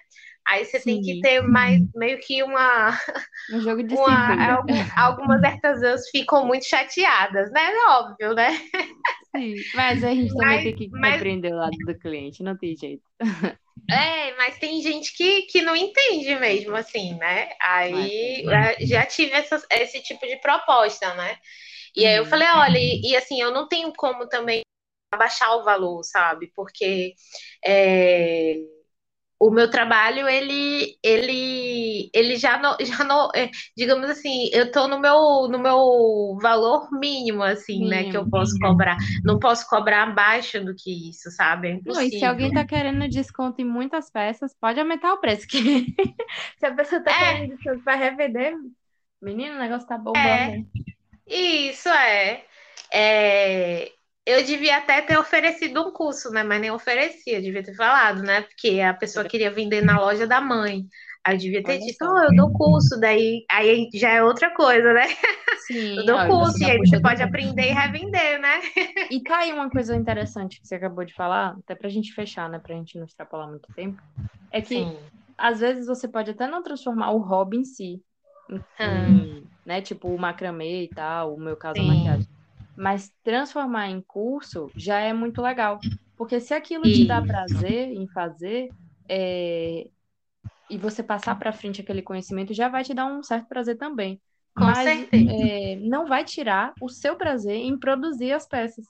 Aí 0.49 0.65
você 0.65 0.81
Sim. 0.81 0.95
tem 0.95 1.03
que 1.03 1.21
ter 1.21 1.43
mais 1.43 1.81
meio 1.95 2.19
que 2.21 2.43
uma. 2.43 2.91
Um 3.53 3.61
jogo 3.61 3.83
de 3.83 3.95
uma, 3.95 4.63
Algumas 4.97 5.43
artesãs 5.43 6.09
ficam 6.11 6.47
muito 6.47 6.67
chateadas, 6.67 7.51
né? 7.51 7.73
É 7.73 7.89
óbvio, 7.91 8.35
né? 8.35 8.59
Sim, 9.35 9.55
mas 9.75 10.05
a 10.05 10.11
gente 10.15 10.33
também 10.35 10.57
mas, 10.57 10.65
tem 10.65 10.77
que 10.77 10.89
mas... 10.91 11.13
compreender 11.15 11.53
o 11.53 11.57
lado 11.57 11.77
do 11.87 11.99
cliente, 11.99 12.43
não 12.43 12.57
tem 12.57 12.77
jeito. 12.77 13.03
É, 13.91 14.37
mas 14.37 14.59
tem 14.59 14.83
gente 14.83 15.17
que, 15.17 15.43
que 15.43 15.63
não 15.63 15.75
entende 15.75 16.35
mesmo, 16.35 16.77
assim, 16.77 17.15
né? 17.15 17.49
Aí 17.59 18.43
mas... 18.45 18.77
já 18.87 19.07
tive 19.07 19.33
essa, 19.33 19.65
esse 19.71 20.03
tipo 20.03 20.27
de 20.27 20.37
proposta, 20.37 21.15
né? 21.15 21.39
E 21.97 22.05
aí 22.05 22.17
eu 22.17 22.25
uhum. 22.25 22.29
falei, 22.29 22.49
olha, 22.49 22.77
e, 22.77 23.01
e 23.13 23.17
assim, 23.17 23.41
eu 23.41 23.51
não 23.51 23.67
tenho 23.67 23.91
como 23.97 24.29
também 24.29 24.61
abaixar 25.11 25.57
o 25.57 25.65
valor, 25.65 26.03
sabe? 26.03 26.53
Porque 26.55 27.15
é, 27.65 28.57
o 29.41 29.51
meu 29.51 29.71
trabalho 29.71 30.29
ele 30.29 30.97
ele 31.03 32.11
ele 32.13 32.37
já 32.37 32.59
não 32.59 32.77
já 32.85 33.05
não 33.05 33.31
é, 33.35 33.51
digamos 33.77 34.11
assim 34.11 34.51
eu 34.53 34.65
estou 34.65 34.89
no 34.89 34.99
meu 34.99 35.49
no 35.49 35.59
meu 35.59 36.39
valor 36.43 36.89
mínimo 36.93 37.43
assim 37.43 37.81
mínimo, 37.81 37.91
né 37.91 38.11
que 38.11 38.17
eu 38.17 38.29
posso 38.29 38.55
mínimo. 38.55 38.73
cobrar 38.73 38.97
não 39.25 39.39
posso 39.39 39.69
cobrar 39.69 40.05
abaixo 40.05 40.65
do 40.65 40.75
que 40.75 41.11
isso 41.11 41.31
sabe 41.31 41.71
é 41.71 41.81
não, 41.85 42.01
e 42.01 42.11
se 42.11 42.25
alguém 42.25 42.49
está 42.49 42.65
querendo 42.65 43.09
desconto 43.09 43.61
em 43.61 43.65
muitas 43.65 44.11
peças 44.11 44.55
pode 44.61 44.81
aumentar 44.81 45.13
o 45.13 45.21
preço 45.21 45.47
que 45.47 45.59
se 46.59 46.67
a 46.67 46.75
pessoa 46.75 46.99
está 46.99 47.13
é. 47.13 47.35
querendo 47.35 47.57
desconto 47.57 47.85
para 47.85 47.95
revender 47.95 48.55
Menino, 49.21 49.57
o 49.57 49.59
negócio 49.59 49.89
tá 49.89 49.99
bombando. 49.99 50.25
É, 50.25 50.65
isso 51.27 51.89
é. 51.89 52.45
é. 52.93 53.93
Eu 54.29 54.45
devia 54.45 54.77
até 54.77 55.01
ter 55.01 55.17
oferecido 55.17 55.81
um 55.81 55.91
curso, 55.91 56.29
né? 56.29 56.43
Mas 56.43 56.61
nem 56.61 56.71
oferecia, 56.71 57.41
devia 57.41 57.63
ter 57.63 57.75
falado, 57.75 58.23
né? 58.23 58.43
Porque 58.43 58.79
a 58.79 58.93
pessoa 58.93 59.25
queria 59.25 59.51
vender 59.51 59.81
na 59.81 59.99
loja 59.99 60.27
da 60.27 60.39
mãe. 60.39 60.85
Aí 61.25 61.35
eu 61.35 61.39
devia 61.39 61.65
ter 61.65 61.79
Olha 61.79 61.81
dito, 61.81 62.05
oh, 62.05 62.19
eu 62.25 62.37
dou 62.37 62.53
curso, 62.53 63.01
daí 63.01 63.47
aí 63.51 63.89
já 63.95 64.11
é 64.11 64.23
outra 64.23 64.55
coisa, 64.55 64.93
né? 64.93 65.07
Sim, 65.67 65.97
eu 65.97 66.05
dou 66.05 66.27
curso, 66.27 66.63
e 66.63 66.71
aí 66.71 66.77
você 66.77 67.01
pode 67.01 67.23
aprender 67.23 67.71
e 67.71 67.73
revender, 67.73 68.39
né? 68.39 68.61
E 69.11 69.23
tá 69.23 69.39
aí 69.39 69.53
uma 69.53 69.71
coisa 69.71 69.97
interessante 69.97 70.61
que 70.61 70.69
você 70.69 70.75
acabou 70.75 71.07
de 71.07 71.15
falar, 71.15 71.57
até 71.61 71.75
pra 71.75 71.89
gente 71.89 72.13
fechar, 72.13 72.51
né? 72.51 72.59
Pra 72.59 72.75
gente 72.75 72.99
não 72.99 73.07
extrapolar 73.07 73.49
muito 73.49 73.67
tempo. 73.75 73.99
É 74.53 74.61
que 74.61 74.75
Sim. 74.75 74.95
às 75.39 75.61
vezes 75.61 75.87
você 75.87 76.07
pode 76.07 76.33
até 76.33 76.47
não 76.47 76.63
transformar 76.63 77.13
o 77.13 77.19
hobby 77.19 77.57
em 77.57 77.65
si. 77.65 78.03
Em, 78.51 78.61
hum. 78.87 79.43
né? 79.65 79.81
Tipo 79.81 80.09
o 80.09 80.19
macramê 80.19 80.85
e 80.85 80.89
tal, 80.89 81.35
o 81.35 81.41
meu 81.41 81.57
caso 81.57 81.81
Sim. 81.81 81.91
a 81.91 81.95
maquiagem. 81.95 82.38
Mas 82.79 83.13
transformar 83.25 83.89
em 83.89 84.01
curso 84.01 84.71
já 84.77 85.01
é 85.01 85.13
muito 85.13 85.43
legal. 85.43 85.81
Porque 86.17 86.39
se 86.39 86.55
aquilo 86.55 86.85
te 86.85 87.05
dá 87.05 87.21
prazer 87.21 87.91
em 87.91 88.07
fazer, 88.07 88.69
é... 89.09 89.89
e 90.71 90.79
você 90.79 91.03
passar 91.03 91.37
para 91.37 91.53
frente 91.53 91.81
aquele 91.81 92.03
conhecimento, 92.03 92.55
já 92.55 92.69
vai 92.69 92.85
te 92.85 92.95
dar 92.95 93.07
um 93.07 93.21
certo 93.21 93.49
prazer 93.49 93.77
também. 93.77 94.21
Com 94.57 94.65
Mas 94.65 94.89
certeza. 94.89 95.29
É, 95.29 95.77
não 95.77 96.07
vai 96.07 96.25
tirar 96.25 96.73
o 96.81 96.89
seu 96.89 97.17
prazer 97.17 97.57
em 97.57 97.77
produzir 97.77 98.33
as 98.33 98.47
peças. 98.47 98.85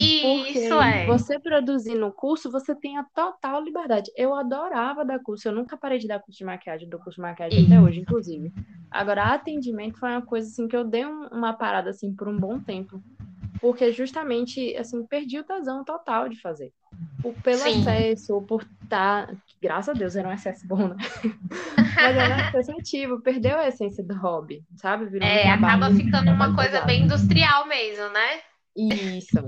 Isso 0.00 0.80
é. 0.80 1.06
Você 1.06 1.38
produzir 1.38 1.96
no 1.96 2.12
curso, 2.12 2.50
você 2.50 2.74
tem 2.74 2.96
a 2.96 3.04
total 3.12 3.62
liberdade. 3.62 4.10
Eu 4.16 4.34
adorava 4.34 5.04
dar 5.04 5.20
curso, 5.20 5.48
eu 5.48 5.52
nunca 5.52 5.76
parei 5.76 5.98
de 5.98 6.06
dar 6.06 6.20
curso 6.20 6.38
de 6.38 6.44
maquiagem, 6.44 6.88
dou 6.88 7.00
curso 7.00 7.16
de 7.16 7.22
maquiagem 7.22 7.60
Isso. 7.60 7.72
até 7.72 7.80
hoje, 7.80 8.00
inclusive. 8.00 8.52
Agora, 8.90 9.32
atendimento 9.32 9.98
foi 9.98 10.10
uma 10.10 10.22
coisa 10.22 10.48
assim 10.48 10.68
que 10.68 10.76
eu 10.76 10.84
dei 10.84 11.04
um, 11.04 11.26
uma 11.28 11.52
parada 11.52 11.90
assim 11.90 12.14
por 12.14 12.28
um 12.28 12.36
bom 12.36 12.60
tempo 12.60 13.02
porque 13.62 13.92
justamente, 13.92 14.76
assim, 14.76 15.06
perdi 15.06 15.38
o 15.38 15.44
tesão 15.44 15.84
total 15.84 16.28
de 16.28 16.40
fazer. 16.40 16.72
Por, 17.22 17.32
pelo 17.34 17.58
Sim. 17.58 17.78
excesso, 17.78 18.42
por 18.42 18.62
estar. 18.82 19.28
Tá, 19.28 19.36
graças 19.62 19.94
a 19.94 19.98
Deus 19.98 20.16
era 20.16 20.28
um 20.28 20.32
excesso 20.32 20.66
bom, 20.66 20.88
né? 20.88 20.96
Mas 21.94 22.16
era 22.16 22.36
um 22.36 22.48
excesso 22.48 22.72
ativo, 22.72 23.22
perdeu 23.22 23.56
a 23.56 23.68
essência 23.68 24.02
do 24.02 24.18
hobby, 24.18 24.64
sabe? 24.74 25.06
Virou 25.06 25.28
é, 25.28 25.46
um 25.46 25.52
acaba 25.52 25.94
ficando 25.94 26.32
uma 26.32 26.52
coisa 26.56 26.70
pesado. 26.70 26.86
bem 26.86 27.04
industrial 27.04 27.68
mesmo, 27.68 28.08
né? 28.08 28.40
Isso. 28.76 29.38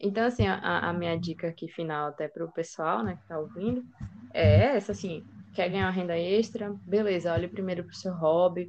Então, 0.00 0.26
assim, 0.26 0.48
a, 0.48 0.88
a 0.88 0.92
minha 0.92 1.16
dica 1.16 1.46
aqui 1.46 1.68
final, 1.68 2.08
até 2.08 2.26
para 2.26 2.44
o 2.44 2.52
pessoal, 2.52 3.04
né, 3.04 3.16
que 3.16 3.28
tá 3.28 3.38
ouvindo, 3.38 3.84
é 4.34 4.76
essa, 4.76 4.90
assim, 4.90 5.22
quer 5.54 5.68
ganhar 5.68 5.86
uma 5.86 5.92
renda 5.92 6.18
extra? 6.18 6.74
Beleza, 6.84 7.32
olhe 7.32 7.46
primeiro 7.46 7.84
para 7.84 7.92
o 7.92 7.96
seu 7.96 8.12
hobby 8.14 8.68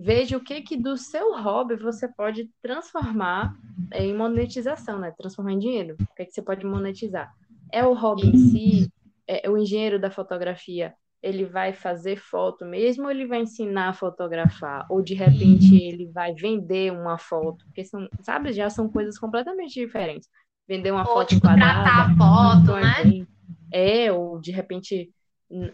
veja 0.00 0.36
o 0.36 0.40
que 0.40 0.62
que 0.62 0.76
do 0.76 0.96
seu 0.96 1.36
hobby 1.36 1.76
você 1.76 2.08
pode 2.08 2.48
transformar 2.62 3.54
em 3.92 4.14
monetização, 4.14 4.98
né? 4.98 5.12
Transformar 5.16 5.52
em 5.52 5.58
dinheiro. 5.58 5.96
O 6.00 6.14
que, 6.14 6.24
que 6.24 6.32
você 6.32 6.42
pode 6.42 6.64
monetizar? 6.64 7.30
É 7.70 7.84
o 7.84 7.92
hobby 7.92 8.28
em 8.28 8.36
si? 8.36 8.92
É, 9.26 9.48
o 9.48 9.56
engenheiro 9.56 10.00
da 10.00 10.10
fotografia, 10.10 10.94
ele 11.22 11.44
vai 11.44 11.72
fazer 11.72 12.16
foto 12.16 12.64
mesmo 12.64 13.04
ou 13.04 13.10
ele 13.10 13.26
vai 13.26 13.42
ensinar 13.42 13.90
a 13.90 13.92
fotografar? 13.92 14.86
Ou 14.88 15.02
de 15.02 15.14
repente 15.14 15.76
ele 15.76 16.06
vai 16.06 16.34
vender 16.34 16.92
uma 16.92 17.18
foto? 17.18 17.64
Porque 17.66 17.84
são, 17.84 18.08
sabe, 18.22 18.52
já 18.52 18.70
são 18.70 18.88
coisas 18.88 19.18
completamente 19.18 19.74
diferentes. 19.74 20.28
Vender 20.66 20.92
uma 20.92 21.06
ou, 21.06 21.14
foto 21.14 21.28
tipo, 21.28 21.42
quadrada. 21.42 21.82
Tratar 21.82 22.10
a 22.10 22.16
foto, 22.16 22.72
né? 22.80 23.26
É, 23.72 24.10
ou 24.10 24.40
de 24.40 24.50
repente 24.50 25.10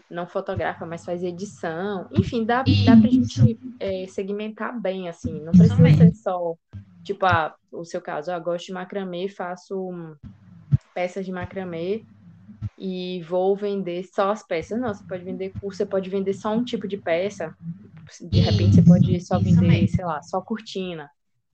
não 0.09 0.27
fotografa, 0.27 0.85
mas 0.85 1.05
faz 1.05 1.23
edição. 1.23 2.07
Enfim, 2.11 2.43
dá, 2.43 2.63
dá 2.85 2.97
pra 2.97 3.09
gente 3.09 3.59
é, 3.79 4.07
segmentar 4.07 4.79
bem, 4.79 5.07
assim. 5.07 5.39
Não 5.41 5.51
precisa 5.51 5.75
Também. 5.75 5.95
ser 5.95 6.13
só, 6.15 6.55
tipo, 7.03 7.25
ah, 7.25 7.53
o 7.71 7.85
seu 7.85 8.01
caso, 8.01 8.31
eu 8.31 8.41
gosto 8.41 8.67
de 8.67 8.73
macramê, 8.73 9.29
faço 9.29 9.91
peças 10.93 11.25
de 11.25 11.31
macramê 11.31 12.03
e 12.77 13.21
vou 13.23 13.55
vender 13.55 14.03
só 14.03 14.31
as 14.31 14.41
peças. 14.41 14.79
Não, 14.79 14.93
você 14.93 15.03
pode 15.03 15.23
vender 15.23 15.53
curso, 15.61 15.77
você 15.77 15.85
pode 15.85 16.09
vender 16.09 16.33
só 16.33 16.53
um 16.53 16.63
tipo 16.63 16.87
de 16.87 16.97
peça. 16.97 17.55
De 18.21 18.39
repente 18.39 18.75
você 18.75 18.81
pode 18.81 19.19
só 19.21 19.37
vender, 19.37 19.87
sei 19.87 20.05
lá, 20.05 20.21
só 20.23 20.41
cortina. 20.41 21.09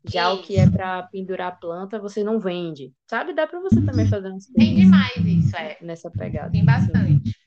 Já 0.06 0.34
isso. 0.34 0.42
o 0.42 0.44
que 0.46 0.58
é 0.58 0.70
para 0.70 1.04
pendurar 1.04 1.60
planta, 1.60 1.98
você 1.98 2.24
não 2.24 2.40
vende. 2.40 2.92
Sabe? 3.10 3.34
Dá 3.34 3.48
para 3.48 3.60
você 3.62 3.82
também 3.82 4.06
fazer 4.08 4.30
umas 4.30 4.46
coisas. 4.46 4.54
Tem 4.56 4.76
demais 4.76 5.16
isso, 5.18 5.56
é. 5.56 5.78
Nessa 5.82 6.12
pegada. 6.12 6.52
Tem 6.52 6.66
bastante. 6.66 6.98
Assim. 6.98 7.43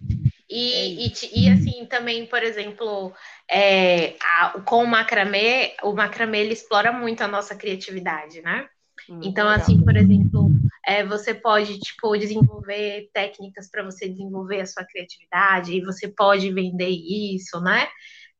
E, 0.56 0.72
é 0.72 0.86
e, 0.88 1.12
e, 1.34 1.48
assim, 1.50 1.84
também, 1.84 2.24
por 2.24 2.42
exemplo, 2.42 3.12
é, 3.46 4.16
a, 4.22 4.58
com 4.64 4.82
o 4.82 4.86
macramê, 4.86 5.76
o 5.82 5.92
macramê 5.92 6.40
ele 6.40 6.54
explora 6.54 6.90
muito 6.90 7.20
a 7.20 7.28
nossa 7.28 7.54
criatividade, 7.54 8.40
né? 8.40 8.66
Hum, 9.10 9.20
então, 9.22 9.46
legal. 9.46 9.60
assim, 9.60 9.84
por 9.84 9.94
exemplo, 9.94 10.50
é, 10.86 11.04
você 11.04 11.34
pode, 11.34 11.78
tipo, 11.78 12.16
desenvolver 12.16 13.10
técnicas 13.12 13.68
para 13.70 13.84
você 13.84 14.08
desenvolver 14.08 14.62
a 14.62 14.66
sua 14.66 14.82
criatividade, 14.86 15.76
e 15.76 15.84
você 15.84 16.08
pode 16.08 16.50
vender 16.50 16.88
isso, 16.88 17.60
né? 17.60 17.86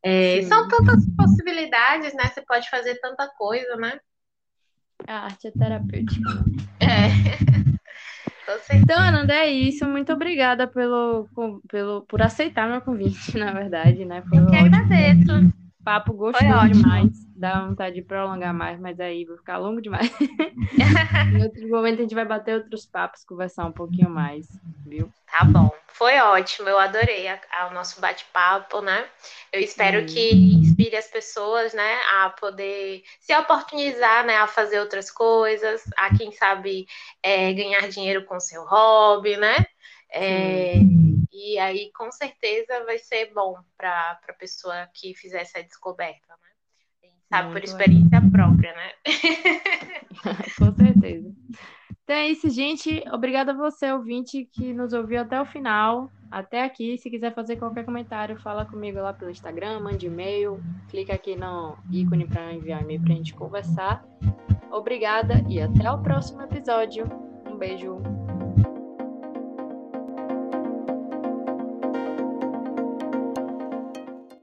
É, 0.02 0.40
são 0.42 0.66
tantas 0.68 1.05
possibilidades, 1.18 2.14
né? 2.14 2.29
Você 2.33 2.40
pode 2.40 2.70
fazer 2.70 2.98
tanta 3.00 3.29
coisa, 3.37 3.76
né? 3.76 4.00
A 5.07 5.24
arte 5.24 5.48
é 5.48 5.50
terapêutica. 5.50 6.31
É. 8.68 8.76
Então, 8.76 8.98
Ananda, 8.98 9.35
é 9.35 9.50
isso. 9.50 9.87
Muito 9.87 10.12
obrigada 10.12 10.66
pelo, 10.66 11.28
pelo, 11.68 12.02
por 12.02 12.22
aceitar 12.22 12.68
meu 12.68 12.80
convite, 12.80 13.37
na 13.38 13.52
verdade, 13.52 14.04
né? 14.04 14.22
Foi 14.28 14.38
Eu 14.38 14.46
que 14.46 14.56
agradeço. 14.56 15.52
Papo 15.85 16.12
gostoso 16.12 16.68
demais. 16.72 17.25
Dá 17.38 17.66
vontade 17.66 17.96
de 17.96 18.03
prolongar 18.03 18.55
mais, 18.55 18.81
mas 18.81 18.99
aí 18.99 19.27
vai 19.27 19.37
ficar 19.37 19.59
longo 19.59 19.83
demais. 19.83 20.11
em 21.35 21.42
outro 21.42 21.68
momento 21.68 21.99
a 21.99 22.03
gente 22.03 22.14
vai 22.14 22.25
bater 22.25 22.55
outros 22.55 22.87
papos, 22.87 23.25
conversar 23.25 23.66
um 23.66 23.72
pouquinho 23.72 24.09
mais, 24.09 24.46
viu? 24.87 25.12
Tá 25.31 25.44
bom. 25.44 25.70
Foi 25.88 26.18
ótimo, 26.18 26.68
eu 26.68 26.79
adorei 26.79 27.29
a, 27.29 27.38
a, 27.53 27.68
o 27.68 27.75
nosso 27.75 28.01
bate-papo, 28.01 28.81
né? 28.81 29.07
Eu 29.53 29.61
espero 29.61 30.03
hum. 30.03 30.07
que 30.07 30.35
inspire 30.57 30.96
as 30.96 31.09
pessoas, 31.09 31.75
né, 31.75 31.99
a 32.14 32.31
poder 32.31 33.03
se 33.20 33.35
oportunizar, 33.35 34.25
né, 34.25 34.37
a 34.37 34.46
fazer 34.46 34.81
outras 34.81 35.11
coisas, 35.11 35.83
a 35.96 36.14
quem 36.16 36.33
sabe 36.33 36.87
é, 37.22 37.53
ganhar 37.53 37.88
dinheiro 37.88 38.25
com 38.25 38.40
seu 38.40 38.64
hobby, 38.64 39.37
né? 39.37 39.66
É, 40.11 40.75
e 41.33 41.59
aí, 41.59 41.90
com 41.92 42.11
certeza, 42.11 42.85
vai 42.85 42.99
ser 42.99 43.33
bom 43.35 43.59
para 43.77 44.18
a 44.27 44.33
pessoa 44.33 44.88
que 44.94 45.14
fizer 45.14 45.42
essa 45.42 45.62
descoberta, 45.62 46.35
né? 46.42 46.45
Sabe 47.37 47.51
Muito 47.51 47.61
por 47.61 47.64
experiência 47.64 48.22
própria, 48.31 48.75
né? 48.75 48.90
com 50.59 50.72
certeza. 50.72 51.31
Então 52.03 52.16
é 52.16 52.29
isso, 52.29 52.49
gente. 52.49 53.03
Obrigada 53.12 53.53
a 53.53 53.57
você, 53.57 53.92
ouvinte, 53.92 54.49
que 54.53 54.72
nos 54.72 54.92
ouviu 54.92 55.20
até 55.20 55.40
o 55.40 55.44
final, 55.44 56.11
até 56.31 56.64
aqui. 56.64 56.96
Se 56.96 57.11
quiser 57.11 57.35
fazer 57.35 57.57
qualquer 57.57 57.85
comentário, 57.85 58.40
fala 58.40 58.64
comigo 58.64 58.99
lá 59.01 59.12
pelo 59.12 59.31
Instagram, 59.31 59.81
mande 59.81 60.07
e-mail, 60.07 60.62
clica 60.88 61.14
aqui 61.14 61.37
no 61.37 61.77
ícone 61.90 62.27
para 62.27 62.55
enviar 62.55 62.81
e-mail 62.83 63.03
para 63.03 63.12
a 63.12 63.16
gente 63.16 63.35
conversar. 63.35 64.05
Obrigada 64.70 65.44
e 65.49 65.61
até 65.61 65.90
o 65.90 65.99
próximo 65.99 66.42
episódio. 66.42 67.07
Um 67.46 67.57
beijo. 67.57 68.01